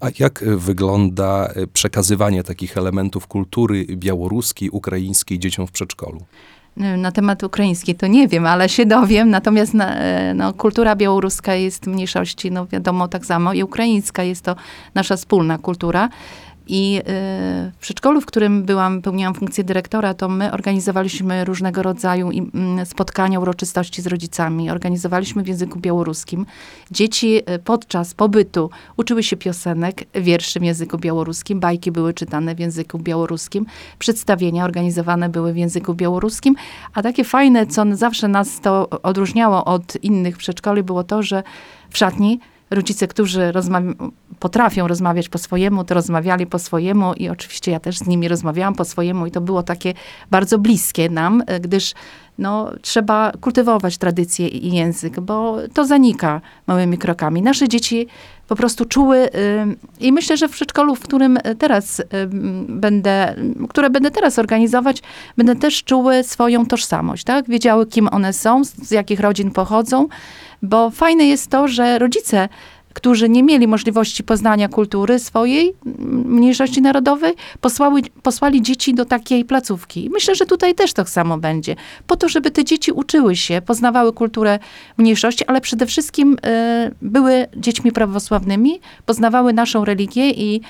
A 0.00 0.06
jak 0.18 0.42
e, 0.42 0.56
wygląda 0.56 1.46
e, 1.46 1.66
przekazywanie 1.66 2.42
takich 2.42 2.76
elementów 2.76 3.26
kultury 3.26 3.86
białoruskiej, 3.86 4.70
ukraińskiej 4.70 5.38
dzieciom 5.38 5.66
w 5.66 5.72
przedszkolu? 5.72 6.20
Na 6.76 7.12
temat 7.12 7.42
ukraiński 7.42 7.94
to 7.94 8.06
nie 8.06 8.28
wiem, 8.28 8.46
ale 8.46 8.68
się 8.68 8.86
dowiem. 8.86 9.30
Natomiast 9.30 9.74
na, 9.74 9.96
no, 10.34 10.52
kultura 10.52 10.96
białoruska 10.96 11.54
jest 11.54 11.86
mniejszości, 11.86 12.50
no 12.50 12.66
wiadomo 12.66 13.08
tak 13.08 13.26
samo, 13.26 13.52
i 13.52 13.62
ukraińska 13.62 14.22
jest 14.22 14.44
to 14.44 14.56
nasza 14.94 15.16
wspólna 15.16 15.58
kultura. 15.58 16.08
I 16.66 16.98
y, 16.98 17.02
w 17.72 17.76
przedszkolu, 17.80 18.20
w 18.20 18.26
którym 18.26 18.62
byłam, 18.62 19.02
pełniłam 19.02 19.34
funkcję 19.34 19.64
dyrektora, 19.64 20.14
to 20.14 20.28
my 20.28 20.52
organizowaliśmy 20.52 21.44
różnego 21.44 21.82
rodzaju 21.82 22.30
mm, 22.30 22.86
spotkania, 22.86 23.40
uroczystości 23.40 24.02
z 24.02 24.06
rodzicami. 24.06 24.70
Organizowaliśmy 24.70 25.42
w 25.42 25.48
języku 25.48 25.78
białoruskim. 25.78 26.46
Dzieci 26.90 27.36
y, 27.50 27.58
podczas 27.58 28.14
pobytu 28.14 28.70
uczyły 28.96 29.22
się 29.22 29.36
piosenek, 29.36 30.04
wierszy 30.14 30.60
w 30.60 30.62
języku 30.62 30.98
białoruskim, 30.98 31.60
bajki 31.60 31.92
były 31.92 32.14
czytane 32.14 32.54
w 32.54 32.58
języku 32.58 32.98
białoruskim, 32.98 33.66
przedstawienia 33.98 34.64
organizowane 34.64 35.28
były 35.28 35.52
w 35.52 35.56
języku 35.56 35.94
białoruskim. 35.94 36.54
A 36.94 37.02
takie 37.02 37.24
fajne, 37.24 37.66
co 37.66 37.84
zawsze 37.92 38.28
nas 38.28 38.60
to 38.60 38.90
odróżniało 39.02 39.64
od 39.64 40.04
innych 40.04 40.36
przedszkoli, 40.36 40.82
było 40.82 41.04
to, 41.04 41.22
że 41.22 41.42
w 41.90 41.98
szatni 41.98 42.40
rodzice, 42.70 43.08
którzy 43.08 43.52
potrafią 44.38 44.88
rozmawiać 44.88 45.28
po 45.28 45.38
swojemu, 45.38 45.84
to 45.84 45.94
rozmawiali 45.94 46.46
po 46.46 46.58
swojemu 46.58 47.14
i 47.14 47.28
oczywiście 47.28 47.70
ja 47.70 47.80
też 47.80 47.98
z 47.98 48.06
nimi 48.06 48.28
rozmawiałam 48.28 48.74
po 48.74 48.84
swojemu 48.84 49.26
i 49.26 49.30
to 49.30 49.40
było 49.40 49.62
takie 49.62 49.94
bardzo 50.30 50.58
bliskie 50.58 51.10
nam, 51.10 51.42
e, 51.46 51.60
gdyż 51.60 51.94
no, 52.38 52.70
trzeba 52.82 53.32
kultywować 53.40 53.98
tradycję 53.98 54.48
i 54.48 54.74
język, 54.74 55.20
bo 55.20 55.56
to 55.74 55.84
zanika 55.84 56.40
małymi 56.66 56.98
krokami. 56.98 57.42
Nasze 57.42 57.68
dzieci 57.68 58.06
po 58.48 58.56
prostu 58.56 58.84
czuły 58.84 59.16
y, 59.16 59.30
i 60.00 60.12
myślę, 60.12 60.36
że 60.36 60.48
w 60.48 60.52
przedszkolu, 60.52 60.94
w 60.94 61.00
którym 61.00 61.38
teraz 61.58 62.00
y, 62.00 62.04
będę, 62.68 63.34
które 63.68 63.90
będę 63.90 64.10
teraz 64.10 64.38
organizować, 64.38 65.02
będę 65.36 65.56
też 65.56 65.84
czuły 65.84 66.24
swoją 66.24 66.66
tożsamość, 66.66 67.24
tak? 67.24 67.48
Wiedziały, 67.48 67.86
kim 67.86 68.08
one 68.12 68.32
są, 68.32 68.64
z, 68.64 68.90
jakich 68.90 69.20
rodzin 69.20 69.50
pochodzą, 69.50 70.08
bo 70.62 70.90
fajne 70.90 71.24
jest 71.24 71.50
to, 71.50 71.68
że 71.68 71.98
rodzice 71.98 72.48
którzy 72.96 73.28
nie 73.28 73.42
mieli 73.42 73.68
możliwości 73.68 74.24
poznania 74.24 74.68
kultury 74.68 75.18
swojej 75.18 75.74
mniejszości 76.24 76.82
narodowej, 76.82 77.34
posłały, 77.60 78.02
posłali 78.22 78.62
dzieci 78.62 78.94
do 78.94 79.04
takiej 79.04 79.44
placówki. 79.44 80.10
Myślę, 80.12 80.34
że 80.34 80.46
tutaj 80.46 80.74
też 80.74 80.92
tak 80.92 81.08
samo 81.08 81.38
będzie. 81.38 81.76
Po 82.06 82.16
to, 82.16 82.28
żeby 82.28 82.50
te 82.50 82.64
dzieci 82.64 82.92
uczyły 82.92 83.36
się, 83.36 83.62
poznawały 83.66 84.12
kulturę 84.12 84.58
mniejszości, 84.98 85.44
ale 85.46 85.60
przede 85.60 85.86
wszystkim 85.86 86.36
e, 86.44 86.90
były 87.02 87.46
dziećmi 87.56 87.92
prawosławnymi, 87.92 88.80
poznawały 89.06 89.52
naszą 89.52 89.84
religię 89.84 90.30
i 90.30 90.60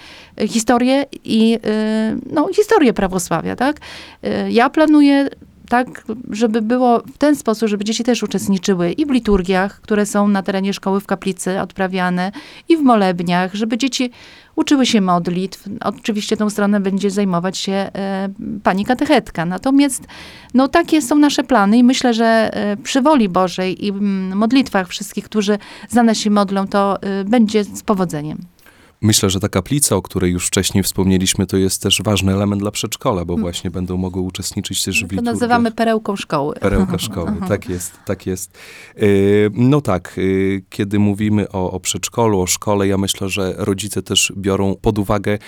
e, 0.41 0.49
historię 0.49 1.05
i 1.25 1.59
e, 1.65 2.17
no, 2.33 2.49
historię 2.57 2.93
prawosławia, 2.93 3.57
tak? 3.57 3.77
Ja 4.49 4.71
planuję 4.71 5.29
tak, 5.69 6.05
żeby 6.31 6.63
było 6.63 7.01
w 7.01 7.19
ten 7.19 7.37
sposób, 7.37 7.69
żeby 7.69 7.85
dzieci 7.85 8.05
też 8.05 8.23
uczestniczyły 8.23 8.93
i 8.93 9.07
w 9.07 9.11
liturgiach, 9.11 9.81
które 9.81 10.07
są 10.07 10.29
na 10.29 10.43
terenie 10.43 10.73
szkoły 10.73 11.01
w 11.01 11.07
kaplicy 11.07 11.61
odprawiane, 11.61 12.33
i 12.69 12.77
w 12.77 12.81
molebniach, 12.81 13.55
żeby 13.55 13.79
dzieci 13.79 14.11
uczyły 14.57 14.87
się 14.87 15.01
modlitw. 15.01 15.65
Oczywiście 15.81 16.37
tą 16.37 16.51
stronę 16.51 16.81
będzie 16.81 17.11
zajmować 17.11 17.59
się 17.59 17.73
e, 17.73 18.29
pani 18.63 18.85
katechetka. 18.85 19.45
Natomiast 19.45 20.05
no, 20.55 20.69
takie 20.69 21.03
są 21.03 21.17
nasze 21.17 21.45
plany 21.45 21.79
i 21.79 21.85
myślę, 21.85 22.15
że 22.15 22.51
e, 22.53 22.77
przy 22.77 23.03
woli 23.03 23.29
Bożej 23.29 23.87
i 23.87 23.91
mm, 23.91 24.39
modlitwach 24.39 24.89
wszystkich, 24.89 25.25
którzy 25.25 25.59
za 25.89 26.03
nas 26.03 26.19
się 26.19 26.31
modlą, 26.31 26.67
to 26.67 27.03
e, 27.03 27.25
będzie 27.25 27.65
z 27.65 27.83
powodzeniem. 27.83 28.39
Myślę, 29.07 29.31
że 29.31 29.41
ta 29.41 29.49
kaplica, 29.49 29.97
o 29.97 30.03
której 30.03 30.33
już 30.33 30.47
wcześniej 30.47 30.85
wspomnieliśmy, 30.85 31.47
to 31.47 31.57
jest 31.57 31.83
też 31.83 32.03
ważny 32.03 32.33
element 32.33 32.63
dla 32.63 32.71
przedszkola, 32.71 33.25
bo 33.25 33.37
właśnie 33.37 33.71
będą 33.71 33.97
mogły 33.97 34.23
uczestniczyć 34.23 34.85
też 34.85 34.97
w 34.97 35.01
To 35.01 35.05
liturgiach. 35.05 35.35
nazywamy 35.35 35.71
perełką 35.73 36.17
szkoły. 36.17 36.55
Perełka 36.61 36.99
szkoły, 36.99 37.33
tak 37.49 37.69
jest, 37.69 37.93
tak 38.05 38.27
jest. 38.27 38.59
Yy, 38.97 39.51
No 39.55 39.81
tak, 39.81 40.15
yy, 40.17 40.63
kiedy 40.71 40.99
mówimy 40.99 41.49
o, 41.49 41.71
o 41.71 41.81
przedszkolu, 41.81 42.41
o 42.41 42.47
szkole, 42.47 42.89
ja 42.89 42.99
myślę, 42.99 43.29
że 43.29 43.55
rodzice 43.57 44.03
też 44.03 44.33
biorą 44.37 44.75
pod 44.83 44.99
uwagę 44.99 45.39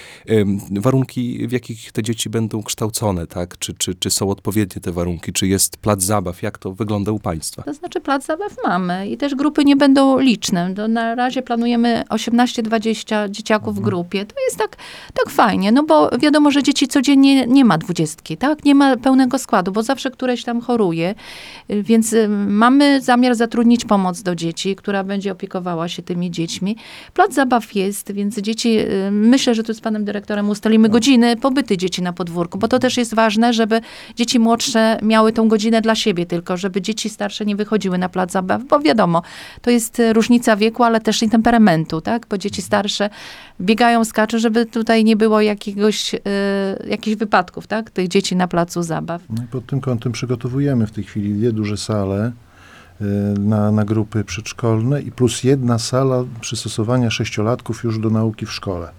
warunki, 0.70 1.48
w 1.48 1.52
jakich 1.52 1.92
te 1.92 2.02
dzieci 2.02 2.30
będą 2.30 2.62
kształcone, 2.62 3.26
tak? 3.26 3.58
Czy, 3.58 3.74
czy, 3.74 3.94
czy 3.94 4.10
są 4.10 4.30
odpowiednie 4.30 4.82
te 4.82 4.92
warunki, 4.92 5.32
czy 5.32 5.46
jest 5.46 5.76
plac 5.76 6.02
zabaw, 6.02 6.42
jak 6.42 6.58
to 6.58 6.72
wygląda 6.72 7.12
u 7.12 7.18
państwa? 7.18 7.62
To 7.62 7.74
znaczy 7.74 8.00
plac 8.00 8.26
zabaw 8.26 8.52
mamy 8.64 9.08
i 9.08 9.16
też 9.16 9.34
grupy 9.34 9.64
nie 9.64 9.76
będą 9.76 10.18
liczne. 10.18 10.74
To 10.74 10.88
na 10.88 11.14
razie 11.14 11.42
planujemy 11.42 12.04
18-20 12.10 13.30
dzieciaków 13.48 13.76
w 13.76 13.80
grupie. 13.80 14.26
To 14.26 14.34
jest 14.44 14.58
tak, 14.58 14.76
tak 15.14 15.30
fajnie, 15.30 15.72
no 15.72 15.82
bo 15.82 16.10
wiadomo, 16.18 16.50
że 16.50 16.62
dzieci 16.62 16.88
codziennie 16.88 17.46
nie 17.46 17.64
ma 17.64 17.78
dwudziestki, 17.78 18.36
tak? 18.36 18.64
Nie 18.64 18.74
ma 18.74 18.96
pełnego 18.96 19.38
składu, 19.38 19.72
bo 19.72 19.82
zawsze 19.82 20.10
któreś 20.10 20.44
tam 20.44 20.60
choruje. 20.60 21.14
Y, 21.70 21.82
Więc 21.82 22.12
y, 22.12 22.28
mamy 22.48 23.00
zamiar 23.00 23.34
zatrudnić 23.34 23.84
pomoc 23.84 24.22
do 24.22 24.34
dzieci, 24.34 24.76
która 24.76 25.04
będzie 25.04 25.32
opiekowała 25.32 25.88
się 25.88 26.02
tymi 26.02 26.30
dziećmi. 26.30 26.76
Plac 27.14 27.34
zabaw 27.34 27.74
jest, 27.74 28.12
więc 28.12 28.38
dzieci, 28.38 28.78
y, 28.78 29.10
myślę, 29.10 29.54
że 29.54 29.62
tu 29.62 29.74
z 29.74 29.80
panem 29.80 30.04
dyrektorem 30.04 30.50
ustalimy 30.50 30.88
godziny 30.88 31.36
pobyty 31.36 31.76
dzieci 31.76 32.02
na 32.02 32.12
podwórku, 32.12 32.58
bo 32.58 32.68
to 32.68 32.78
też 32.78 32.96
jest 32.96 33.14
ważne, 33.14 33.52
żeby 33.52 33.80
dzieci 34.16 34.38
młodsze 34.38 34.98
miały 35.02 35.32
tą 35.32 35.48
godzinę 35.48 35.80
dla 35.80 35.94
siebie 35.94 36.26
tylko, 36.26 36.56
żeby 36.56 36.80
dzieci 36.80 37.08
starsze 37.10 37.44
nie 37.44 37.56
wychodziły 37.56 37.98
na 37.98 38.08
plac 38.08 38.32
zabaw, 38.32 38.64
bo 38.64 38.80
wiadomo, 38.80 39.22
to 39.62 39.70
jest 39.70 40.02
różnica 40.12 40.56
wieku, 40.56 40.84
ale 40.84 41.00
też 41.00 41.22
i 41.22 41.28
temperamentu, 41.28 42.00
tak? 42.00 42.26
Bo 42.30 42.38
dzieci 42.38 42.62
starsze 42.62 43.10
biegają, 43.60 44.04
skaczą, 44.04 44.38
żeby 44.38 44.66
tutaj 44.66 45.04
nie 45.04 45.16
było 45.16 45.40
jakiegoś, 45.40 46.14
y, 46.14 46.18
jakichś 46.88 47.16
wypadków, 47.16 47.66
tak? 47.66 47.90
Tych 47.90 48.08
dzieci 48.08 48.36
na 48.36 48.48
placu 48.48 48.82
zabaw. 48.82 49.22
No 49.30 49.42
i 49.44 49.46
pod 49.46 49.66
tym 49.66 49.80
kątem 49.80 50.12
przygotowujemy 50.12 50.86
w 50.86 50.90
tej 50.90 51.04
chwili 51.04 51.34
dwie 51.34 51.52
duże 51.52 51.76
sale 51.76 52.32
y, 53.00 53.04
na, 53.40 53.72
na 53.72 53.84
grupy 53.84 54.24
przedszkolne 54.24 55.02
i 55.02 55.12
plus 55.12 55.44
jedna 55.44 55.78
sala 55.78 56.24
przystosowania 56.40 57.10
sześciolatków 57.10 57.84
już 57.84 57.98
do 57.98 58.10
nauki 58.10 58.46
w 58.46 58.52
szkole. 58.52 58.90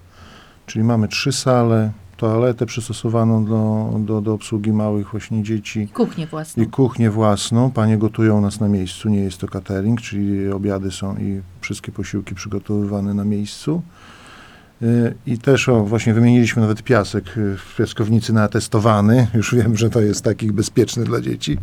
Czyli 0.66 0.84
mamy 0.86 1.08
trzy 1.08 1.32
sale, 1.32 1.92
toaletę 2.18 2.66
przystosowaną 2.66 3.46
do, 3.46 3.92
do, 4.00 4.22
do 4.22 4.34
obsługi 4.34 4.74
małych 4.74 5.12
właśnie 5.12 5.44
dzieci 5.44 5.88
Kuchnię 5.88 6.28
własną. 6.28 6.64
i 6.64 6.68
kuchnię 6.68 7.10
własną. 7.10 7.72
Panie 7.72 7.98
gotują 7.98 8.42
nas 8.42 8.60
na 8.60 8.68
miejscu, 8.68 9.10
nie 9.10 9.20
jest 9.20 9.38
to 9.38 9.48
catering, 9.48 10.02
czyli 10.02 10.50
obiady 10.50 10.92
są 10.92 11.18
i 11.18 11.42
wszystkie 11.62 11.92
posiłki 11.92 12.36
przygotowywane 12.36 13.14
na 13.14 13.24
miejscu. 13.24 13.82
I 15.26 15.38
też, 15.38 15.70
o, 15.70 15.84
właśnie 15.84 16.14
wymieniliśmy 16.14 16.62
nawet 16.62 16.84
piasek 16.84 17.38
y, 17.38 17.58
w 17.58 17.76
piaskownicy 17.76 18.34
naatestowany. 18.34 19.28
Już 19.34 19.56
wiem, 19.56 19.78
że 19.78 19.90
to 19.90 20.02
jest 20.02 20.24
taki 20.24 20.52
bezpieczny 20.52 21.04
dla 21.04 21.22
dzieci. 21.22 21.58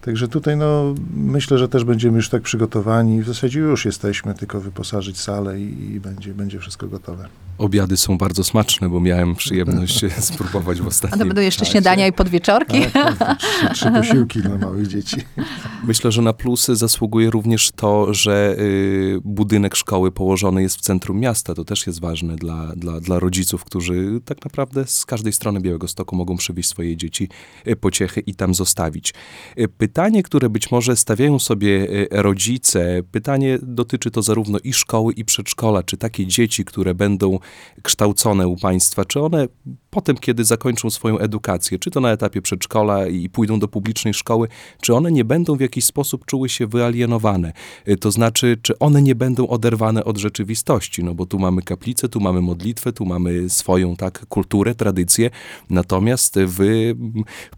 Także 0.00 0.28
tutaj 0.28 0.56
no, 0.56 0.94
myślę, 1.14 1.58
że 1.58 1.68
też 1.68 1.84
będziemy 1.84 2.16
już 2.16 2.28
tak 2.28 2.42
przygotowani. 2.42 3.22
W 3.22 3.26
zasadzie 3.26 3.60
już 3.60 3.84
jesteśmy, 3.84 4.34
tylko 4.34 4.60
wyposażyć 4.60 5.20
salę 5.20 5.60
i, 5.60 5.94
i 5.94 6.00
będzie, 6.00 6.34
będzie 6.34 6.58
wszystko 6.58 6.88
gotowe. 6.88 7.28
Obiady 7.58 7.96
są 7.96 8.18
bardzo 8.18 8.44
smaczne, 8.44 8.88
bo 8.88 9.00
miałem 9.00 9.34
przyjemność 9.34 10.00
spróbować 10.20 10.80
w 10.80 10.84
A 10.84 10.86
ostatnim 10.88 11.18
to 11.20 11.26
będą 11.26 11.42
jeszcze 11.42 11.58
czasie. 11.60 11.70
śniadania 11.72 12.06
i 12.06 12.12
podwieczorki. 12.12 12.82
Tak, 12.92 13.18
tak, 13.18 13.38
trzy, 13.38 13.68
trzy 13.74 13.90
posiłki 13.90 14.40
dla 14.42 14.58
małych 14.58 14.86
dzieci. 14.86 15.16
Myślę, 15.88 16.12
że 16.12 16.22
na 16.22 16.32
plusy 16.32 16.76
zasługuje 16.76 17.30
również 17.30 17.70
to, 17.76 18.14
że 18.14 18.56
y, 18.58 19.18
budynek 19.24 19.76
szkoły 19.76 20.12
położony 20.12 20.62
jest 20.62 20.76
w 20.76 20.80
centrum 20.80 21.20
miasta. 21.20 21.54
To 21.54 21.64
też 21.64 21.86
jest 21.86 22.00
ważne 22.00 22.36
dla, 22.36 22.72
dla, 22.76 23.00
dla 23.00 23.18
rodziców, 23.18 23.64
którzy 23.64 24.20
tak 24.24 24.44
naprawdę 24.44 24.84
z 24.86 25.06
każdej 25.06 25.32
strony 25.32 25.60
Białego 25.60 25.88
Stoku 25.88 26.16
mogą 26.16 26.36
przywieźć 26.36 26.68
swoje 26.68 26.96
dzieci 26.96 27.28
y, 27.68 27.76
pociechy 27.76 28.20
i 28.20 28.34
tam 28.34 28.54
zostawić. 28.54 29.14
Y, 29.58 29.68
Pytanie, 29.68 30.22
które 30.22 30.48
być 30.48 30.70
może 30.70 30.96
stawiają 30.96 31.38
sobie 31.38 31.88
rodzice, 32.10 33.02
pytanie 33.12 33.58
dotyczy 33.62 34.10
to 34.10 34.22
zarówno 34.22 34.58
i 34.64 34.72
szkoły, 34.72 35.12
i 35.12 35.24
przedszkola. 35.24 35.82
Czy 35.82 35.96
takie 35.96 36.26
dzieci, 36.26 36.64
które 36.64 36.94
będą 36.94 37.38
kształcone 37.82 38.48
u 38.48 38.56
państwa, 38.56 39.04
czy 39.04 39.20
one 39.20 39.48
potem, 39.90 40.16
kiedy 40.16 40.44
zakończą 40.44 40.90
swoją 40.90 41.18
edukację, 41.18 41.78
czy 41.78 41.90
to 41.90 42.00
na 42.00 42.12
etapie 42.12 42.42
przedszkola 42.42 43.06
i 43.06 43.28
pójdą 43.28 43.58
do 43.58 43.68
publicznej 43.68 44.14
szkoły, 44.14 44.48
czy 44.80 44.94
one 44.94 45.12
nie 45.12 45.24
będą 45.24 45.56
w 45.56 45.60
jakiś 45.60 45.84
sposób 45.84 46.24
czuły 46.26 46.48
się 46.48 46.66
wyalienowane? 46.66 47.52
Y, 47.88 47.96
To 47.96 48.10
znaczy, 48.10 48.58
czy 48.62 48.78
one 48.78 49.02
nie 49.02 49.14
będą 49.14 49.48
oderwane 49.48 50.04
od 50.04 50.18
rzeczywistości? 50.18 51.04
No 51.04 51.14
bo 51.14 51.26
tu 51.26 51.38
mamy 51.38 51.62
kaplicę, 51.62 52.08
tu 52.08 52.20
mamy 52.20 52.40
modlitwę, 52.40 52.92
tu 52.92 53.04
mamy 53.04 53.50
swoją 53.50 53.96
tak 53.96 54.26
kulturę, 54.26 54.74
tradycję, 54.74 55.30
natomiast 55.70 56.34
w, 56.38 56.58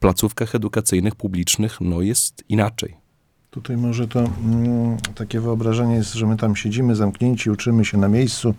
placówkach 0.00 0.55
edukacyjnych 0.55 1.14
publicznych 1.14 1.81
no 1.81 2.00
jest 2.00 2.45
inaczej. 2.49 3.07
Tutaj 3.50 3.76
może 3.76 4.09
to 4.09 4.21
mm, 4.21 4.97
takie 5.14 5.40
wyobrażenie 5.40 5.95
jest, 5.95 6.14
że 6.14 6.26
my 6.26 6.37
tam 6.37 6.57
siedzimy 6.57 6.97
zamknięci, 6.97 7.50
uczymy 7.50 7.85
się 7.85 7.99
na 7.99 8.09
miejscu, 8.09 8.55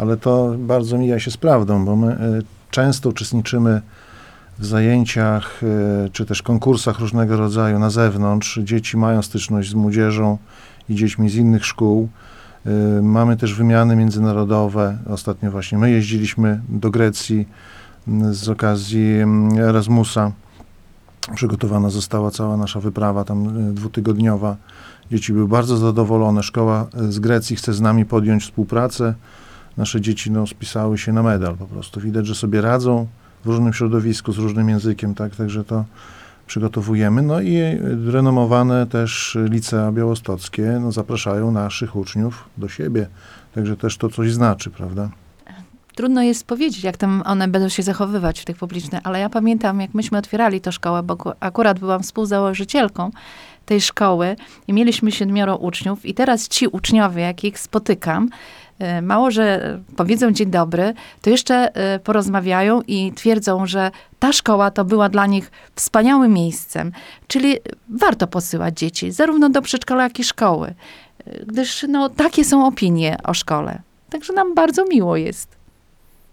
ale 0.00 0.16
to 0.16 0.54
bardzo 0.58 0.98
mija 0.98 1.18
się 1.18 1.30
z 1.30 1.36
prawdą, 1.36 1.84
bo 1.84 1.96
my 1.96 2.12
e, 2.12 2.18
często 2.70 3.08
uczestniczymy 3.08 3.82
w 4.58 4.66
zajęciach 4.66 5.60
e, 5.62 6.08
czy 6.10 6.26
też 6.26 6.42
konkursach 6.42 7.00
różnego 7.00 7.36
rodzaju 7.36 7.78
na 7.78 7.90
zewnątrz. 7.90 8.58
Dzieci 8.62 8.96
mają 8.96 9.22
styczność 9.22 9.70
z 9.70 9.74
młodzieżą 9.74 10.38
i 10.88 10.94
dziećmi 10.94 11.30
z 11.30 11.34
innych 11.34 11.66
szkół. 11.66 12.08
E, 12.66 13.02
Mamy 13.02 13.36
też 13.36 13.54
wymiany 13.54 13.96
międzynarodowe. 13.96 14.98
Ostatnio 15.10 15.50
właśnie 15.50 15.78
my 15.78 15.90
jeździliśmy 15.90 16.60
do 16.68 16.90
Grecji 16.90 17.48
z 18.30 18.48
okazji 18.48 19.14
Erasmusa. 19.58 20.32
Przygotowana 21.34 21.90
została 21.90 22.30
cała 22.30 22.56
nasza 22.56 22.80
wyprawa 22.80 23.24
tam 23.24 23.74
dwutygodniowa. 23.74 24.56
Dzieci 25.10 25.32
były 25.32 25.48
bardzo 25.48 25.76
zadowolone. 25.76 26.42
Szkoła 26.42 26.86
z 27.08 27.18
Grecji 27.18 27.56
chce 27.56 27.72
z 27.72 27.80
nami 27.80 28.04
podjąć 28.04 28.42
współpracę. 28.42 29.14
Nasze 29.76 30.00
dzieci 30.00 30.30
no, 30.30 30.46
spisały 30.46 30.98
się 30.98 31.12
na 31.12 31.22
medal 31.22 31.56
po 31.56 31.66
prostu. 31.66 32.00
Widać, 32.00 32.26
że 32.26 32.34
sobie 32.34 32.60
radzą 32.60 33.06
w 33.44 33.46
różnym 33.46 33.72
środowisku, 33.72 34.32
z 34.32 34.38
różnym 34.38 34.68
językiem, 34.68 35.14
tak? 35.14 35.36
Także 35.36 35.64
to 35.64 35.84
przygotowujemy. 36.46 37.22
No 37.22 37.40
i 37.40 37.58
renomowane 38.06 38.86
też 38.86 39.38
licea 39.50 39.92
białostockie 39.92 40.78
no, 40.80 40.92
zapraszają 40.92 41.50
naszych 41.52 41.96
uczniów 41.96 42.48
do 42.56 42.68
siebie. 42.68 43.06
Także 43.54 43.76
też 43.76 43.96
to 43.96 44.08
coś 44.08 44.32
znaczy, 44.32 44.70
prawda? 44.70 45.10
Trudno 45.94 46.22
jest 46.22 46.46
powiedzieć, 46.46 46.84
jak 46.84 46.96
tam 46.96 47.22
one 47.26 47.48
będą 47.48 47.68
się 47.68 47.82
zachowywać 47.82 48.40
w 48.40 48.44
tych 48.44 48.56
publicznych, 48.56 49.00
ale 49.04 49.20
ja 49.20 49.28
pamiętam, 49.28 49.80
jak 49.80 49.94
myśmy 49.94 50.18
otwierali 50.18 50.60
tę 50.60 50.72
szkołę, 50.72 51.02
bo 51.02 51.16
ku- 51.16 51.32
akurat 51.40 51.78
byłam 51.78 52.02
współzałożycielką 52.02 53.10
tej 53.66 53.80
szkoły 53.80 54.36
i 54.68 54.72
mieliśmy 54.72 55.12
siedmioro 55.12 55.56
uczniów 55.56 56.06
i 56.06 56.14
teraz 56.14 56.48
ci 56.48 56.66
uczniowie, 56.66 57.22
jak 57.22 57.44
ich 57.44 57.58
spotykam, 57.58 58.28
mało, 59.02 59.30
że 59.30 59.78
powiedzą 59.96 60.32
dzień 60.32 60.50
dobry, 60.50 60.94
to 61.22 61.30
jeszcze 61.30 61.74
e, 61.74 61.98
porozmawiają 61.98 62.82
i 62.82 63.12
twierdzą, 63.12 63.66
że 63.66 63.90
ta 64.18 64.32
szkoła 64.32 64.70
to 64.70 64.84
była 64.84 65.08
dla 65.08 65.26
nich 65.26 65.50
wspaniałym 65.74 66.32
miejscem. 66.32 66.92
Czyli 67.26 67.56
warto 67.88 68.26
posyłać 68.26 68.78
dzieci, 68.78 69.12
zarówno 69.12 69.48
do 69.48 69.62
przedszkola, 69.62 70.02
jak 70.02 70.20
i 70.20 70.24
szkoły, 70.24 70.74
e, 71.26 71.44
gdyż 71.46 71.86
no, 71.88 72.08
takie 72.08 72.44
są 72.44 72.66
opinie 72.66 73.16
o 73.24 73.34
szkole. 73.34 73.82
Także 74.10 74.32
nam 74.32 74.54
bardzo 74.54 74.84
miło 74.84 75.16
jest. 75.16 75.59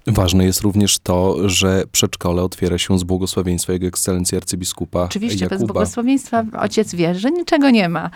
Ważne 0.08 0.46
jest 0.46 0.62
również 0.62 1.00
to, 1.00 1.50
że 1.50 1.84
przedszkole 1.92 2.44
otwiera 2.44 2.78
się 2.78 3.00
z 3.00 3.04
błogosławieństwa 3.04 3.74
Jego 3.74 3.88
Ekscelencji 3.88 4.38
Arcybiskupa 4.38 5.02
Oczywiście, 5.02 5.48
bez 5.48 5.52
Jakuba. 5.52 5.74
błogosławieństwa 5.74 6.44
ojciec 6.60 6.96
wie, 6.96 7.16
że 7.16 7.32
niczego 7.32 7.70
nie 7.70 7.90
ma. 7.90 8.10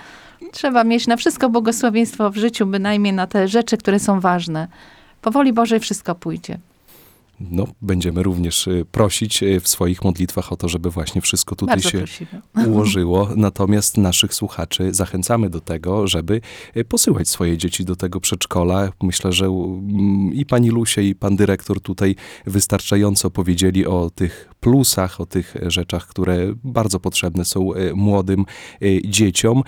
Trzeba 0.51 0.83
mieć 0.83 1.07
na 1.07 1.17
wszystko 1.17 1.49
błogosławieństwo 1.49 2.29
w 2.29 2.37
życiu, 2.37 2.65
bynajmniej 2.65 3.13
na 3.13 3.27
te 3.27 3.47
rzeczy, 3.47 3.77
które 3.77 3.99
są 3.99 4.19
ważne. 4.19 4.67
Powoli 5.21 5.53
Bożej 5.53 5.79
wszystko 5.79 6.15
pójdzie. 6.15 6.59
No, 7.49 7.67
będziemy 7.81 8.23
również 8.23 8.67
y, 8.67 8.85
prosić 8.91 9.43
y, 9.43 9.59
w 9.59 9.67
swoich 9.67 10.03
modlitwach 10.03 10.51
o 10.51 10.57
to, 10.57 10.69
żeby 10.69 10.89
właśnie 10.89 11.21
wszystko 11.21 11.55
tutaj 11.55 11.75
Bardzo 11.75 11.89
się 11.89 11.97
prosimy. 11.97 12.41
ułożyło. 12.67 13.29
Natomiast 13.35 13.97
naszych 13.97 14.33
słuchaczy 14.33 14.93
zachęcamy 14.93 15.49
do 15.49 15.61
tego, 15.61 16.07
żeby 16.07 16.41
y, 16.77 16.85
posyłać 16.85 17.29
swoje 17.29 17.57
dzieci 17.57 17.85
do 17.85 17.95
tego 17.95 18.19
przedszkola. 18.19 18.91
Myślę, 19.01 19.33
że 19.33 19.45
mm, 19.45 20.33
i 20.33 20.45
pani 20.45 20.69
Lusia, 20.69 21.01
i 21.01 21.15
pan 21.15 21.35
dyrektor 21.35 21.81
tutaj 21.81 22.15
wystarczająco 22.45 23.29
powiedzieli 23.29 23.85
o 23.85 24.09
tych 24.15 24.49
plusach, 24.59 25.21
o 25.21 25.25
tych 25.25 25.55
rzeczach, 25.67 26.07
które 26.07 26.53
bardzo 26.63 26.99
potrzebne 26.99 27.45
są 27.45 27.75
y, 27.75 27.93
młodym 27.95 28.45
y, 28.81 29.01
dzieciom. 29.05 29.63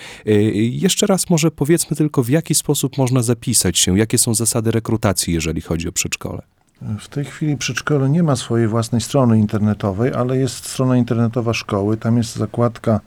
Jeszcze 0.55 1.07
raz 1.07 1.29
może 1.29 1.51
powiedzmy 1.51 1.97
tylko, 1.97 2.23
w 2.23 2.29
jaki 2.29 2.55
sposób 2.55 2.97
można 2.97 3.23
zapisać 3.23 3.77
się, 3.77 3.97
jakie 3.97 4.17
są 4.17 4.35
zasady 4.35 4.71
rekrutacji, 4.71 5.33
jeżeli 5.33 5.61
chodzi 5.61 5.87
o 5.87 5.91
przedszkole. 5.91 6.52
W 6.99 7.07
tej 7.07 7.25
chwili 7.25 7.57
przedszkole 7.57 8.09
nie 8.09 8.23
ma 8.23 8.35
swojej 8.35 8.67
własnej 8.67 9.01
strony 9.01 9.39
internetowej, 9.39 10.13
ale 10.13 10.37
jest 10.37 10.65
strona 10.65 10.97
internetowa 10.97 11.53
szkoły. 11.53 11.97
Tam 11.97 12.17
jest 12.17 12.35
zakładka 12.35 12.99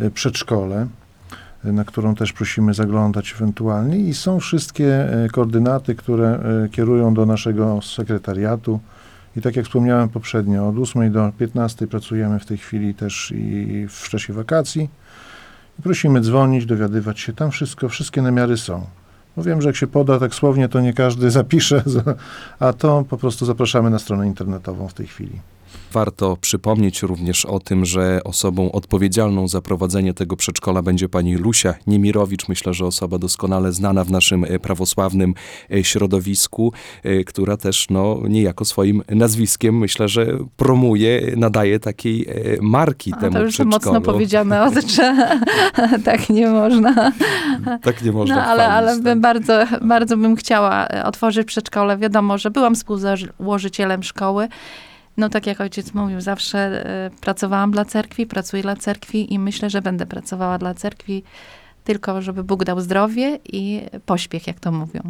y, 0.00 0.10
przedszkole, 0.10 0.86
y, 1.64 1.72
na 1.72 1.84
którą 1.84 2.14
też 2.14 2.32
prosimy 2.32 2.74
zaglądać 2.74 3.32
ewentualnie 3.32 3.98
i 3.98 4.14
są 4.14 4.40
wszystkie 4.40 5.24
y, 5.24 5.28
koordynaty, 5.28 5.94
które 5.94 6.40
kierują 6.72 7.14
do 7.14 7.26
naszego 7.26 7.80
sekretariatu. 7.82 8.80
I 9.36 9.40
tak 9.40 9.56
jak 9.56 9.66
wspomniałem 9.66 10.08
poprzednio, 10.08 10.68
od 10.68 10.78
8 10.78 11.12
do 11.12 11.32
15 11.38 11.86
pracujemy 11.86 12.38
w 12.38 12.46
tej 12.46 12.58
chwili 12.58 12.94
też 12.94 13.32
i 13.36 13.86
w 13.88 14.08
czasie 14.08 14.32
wakacji. 14.32 14.90
Prosimy 15.82 16.20
dzwonić, 16.20 16.66
dowiadywać 16.66 17.20
się. 17.20 17.32
Tam 17.32 17.50
wszystko, 17.50 17.88
wszystkie 17.88 18.22
namiary 18.22 18.56
są. 18.56 18.86
Bo 19.36 19.42
wiem, 19.42 19.62
że 19.62 19.68
jak 19.68 19.76
się 19.76 19.86
poda 19.86 20.18
tak 20.18 20.34
słownie, 20.34 20.68
to 20.68 20.80
nie 20.80 20.92
każdy 20.92 21.30
zapisze, 21.40 21.82
za- 21.86 22.14
a 22.60 22.72
to 22.72 23.04
po 23.10 23.16
prostu 23.18 23.46
zapraszamy 23.46 23.90
na 23.90 23.98
stronę 23.98 24.26
internetową 24.26 24.88
w 24.88 24.94
tej 24.94 25.06
chwili. 25.06 25.40
Warto 25.92 26.36
przypomnieć 26.40 27.02
również 27.02 27.44
o 27.44 27.60
tym, 27.60 27.84
że 27.84 28.20
osobą 28.24 28.72
odpowiedzialną 28.72 29.48
za 29.48 29.60
prowadzenie 29.62 30.14
tego 30.14 30.36
przedszkola 30.36 30.82
będzie 30.82 31.08
pani 31.08 31.36
Lusia 31.36 31.74
Niemirowicz. 31.86 32.48
Myślę, 32.48 32.74
że 32.74 32.86
osoba 32.86 33.18
doskonale 33.18 33.72
znana 33.72 34.04
w 34.04 34.10
naszym 34.10 34.44
e, 34.44 34.58
prawosławnym 34.58 35.34
e, 35.72 35.84
środowisku, 35.84 36.72
e, 37.02 37.24
która 37.24 37.56
też 37.56 37.86
no, 37.90 38.18
niejako 38.28 38.64
swoim 38.64 39.02
nazwiskiem 39.10 39.78
myślę, 39.78 40.08
że 40.08 40.26
promuje, 40.56 41.32
nadaje 41.36 41.80
takiej 41.80 42.26
marki 42.60 43.12
A 43.12 43.16
temu 43.16 43.32
to 43.32 43.42
już 43.42 43.54
przedszkolu. 43.54 43.94
mocno 43.94 44.12
powiedziane, 44.12 44.70
że 44.96 45.38
tak 46.04 46.30
nie 46.30 46.46
można. 46.50 47.12
Tak 47.82 48.02
nie 48.02 48.12
można 48.12 48.34
No, 48.34 48.42
ale, 48.42 48.62
chwalić, 48.62 48.76
ale 48.76 48.94
tak. 48.94 49.02
bym 49.02 49.20
bardzo, 49.20 49.64
bardzo 49.82 50.16
bym 50.16 50.36
chciała 50.36 50.88
otworzyć 51.04 51.46
przedszkole. 51.46 51.96
Wiadomo, 51.98 52.38
że 52.38 52.50
byłam 52.50 52.74
współzałożycielem 52.74 54.02
szkoły. 54.02 54.48
No 55.16 55.28
tak 55.28 55.46
jak 55.46 55.60
ojciec 55.60 55.94
mówił, 55.94 56.20
zawsze 56.20 56.58
e, 56.58 57.10
pracowałam 57.20 57.70
dla 57.70 57.84
cerkwi, 57.84 58.26
pracuję 58.26 58.62
dla 58.62 58.76
cerkwi 58.76 59.34
i 59.34 59.38
myślę, 59.38 59.70
że 59.70 59.82
będę 59.82 60.06
pracowała 60.06 60.58
dla 60.58 60.74
cerkwi 60.74 61.22
tylko, 61.84 62.22
żeby 62.22 62.44
Bóg 62.44 62.64
dał 62.64 62.80
zdrowie 62.80 63.38
i 63.44 63.80
pośpiech, 64.06 64.46
jak 64.46 64.60
to 64.60 64.72
mówią. 64.72 65.00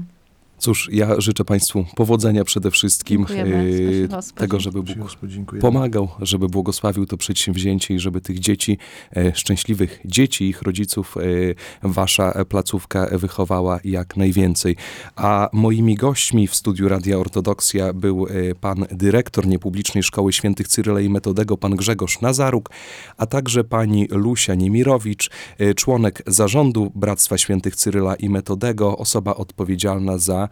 Cóż, 0.63 0.89
ja 0.93 1.21
życzę 1.21 1.45
Państwu 1.45 1.85
powodzenia 1.97 2.45
przede 2.45 2.71
wszystkim. 2.71 3.27
E, 3.31 4.35
tego, 4.35 4.61
żeby 4.61 4.83
Bóg 4.83 5.17
pomagał, 5.61 6.09
żeby 6.21 6.49
błogosławił 6.49 7.07
to 7.07 7.17
przedsięwzięcie 7.17 7.95
i 7.95 7.99
żeby 7.99 8.21
tych 8.21 8.39
dzieci, 8.39 8.79
e, 9.17 9.35
szczęśliwych 9.35 10.01
dzieci, 10.05 10.45
ich 10.45 10.63
rodziców, 10.63 11.17
e, 11.17 11.89
Wasza 11.89 12.45
placówka 12.45 13.07
wychowała 13.13 13.81
jak 13.85 14.17
najwięcej. 14.17 14.77
A 15.17 15.49
moimi 15.53 15.95
gośćmi 15.95 16.49
w 16.49 16.55
studiu 16.55 16.89
Radia 16.89 17.19
Ortodoksja 17.19 17.93
był 17.93 18.27
pan 18.61 18.87
dyrektor 18.91 19.47
niepublicznej 19.47 20.03
Szkoły 20.03 20.33
Świętych 20.33 20.69
Cyryla 20.69 21.01
i 21.01 21.09
Metodego, 21.09 21.57
pan 21.57 21.77
Grzegorz 21.77 22.21
Nazaruk, 22.21 22.71
a 23.17 23.27
także 23.27 23.65
pani 23.65 24.09
Lusia 24.11 24.55
Niemirowicz, 24.55 25.31
członek 25.77 26.23
zarządu 26.27 26.93
Bractwa 26.95 27.39
Świętych 27.39 27.77
Cyryla 27.77 28.15
i 28.15 28.29
Metodego, 28.29 28.99
osoba 28.99 29.35
odpowiedzialna 29.35 30.19
za 30.19 30.49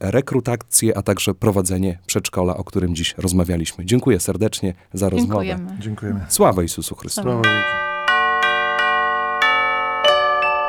rekrutację, 0.00 0.98
a 0.98 1.02
także 1.02 1.34
prowadzenie 1.34 1.98
przedszkola, 2.06 2.56
o 2.56 2.64
którym 2.64 2.94
dziś 2.94 3.14
rozmawialiśmy. 3.18 3.84
Dziękuję 3.84 4.20
serdecznie 4.20 4.74
za 4.92 5.08
rozmowę. 5.08 5.44
Dziękujemy. 5.46 5.76
Dziękujemy. 5.80 6.20
Sława 6.28 6.62
Jezusu 6.62 6.94
Chrystusowi. 6.94 7.48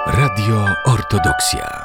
Radio 0.08 0.66
Ortodoksja. 0.86 1.83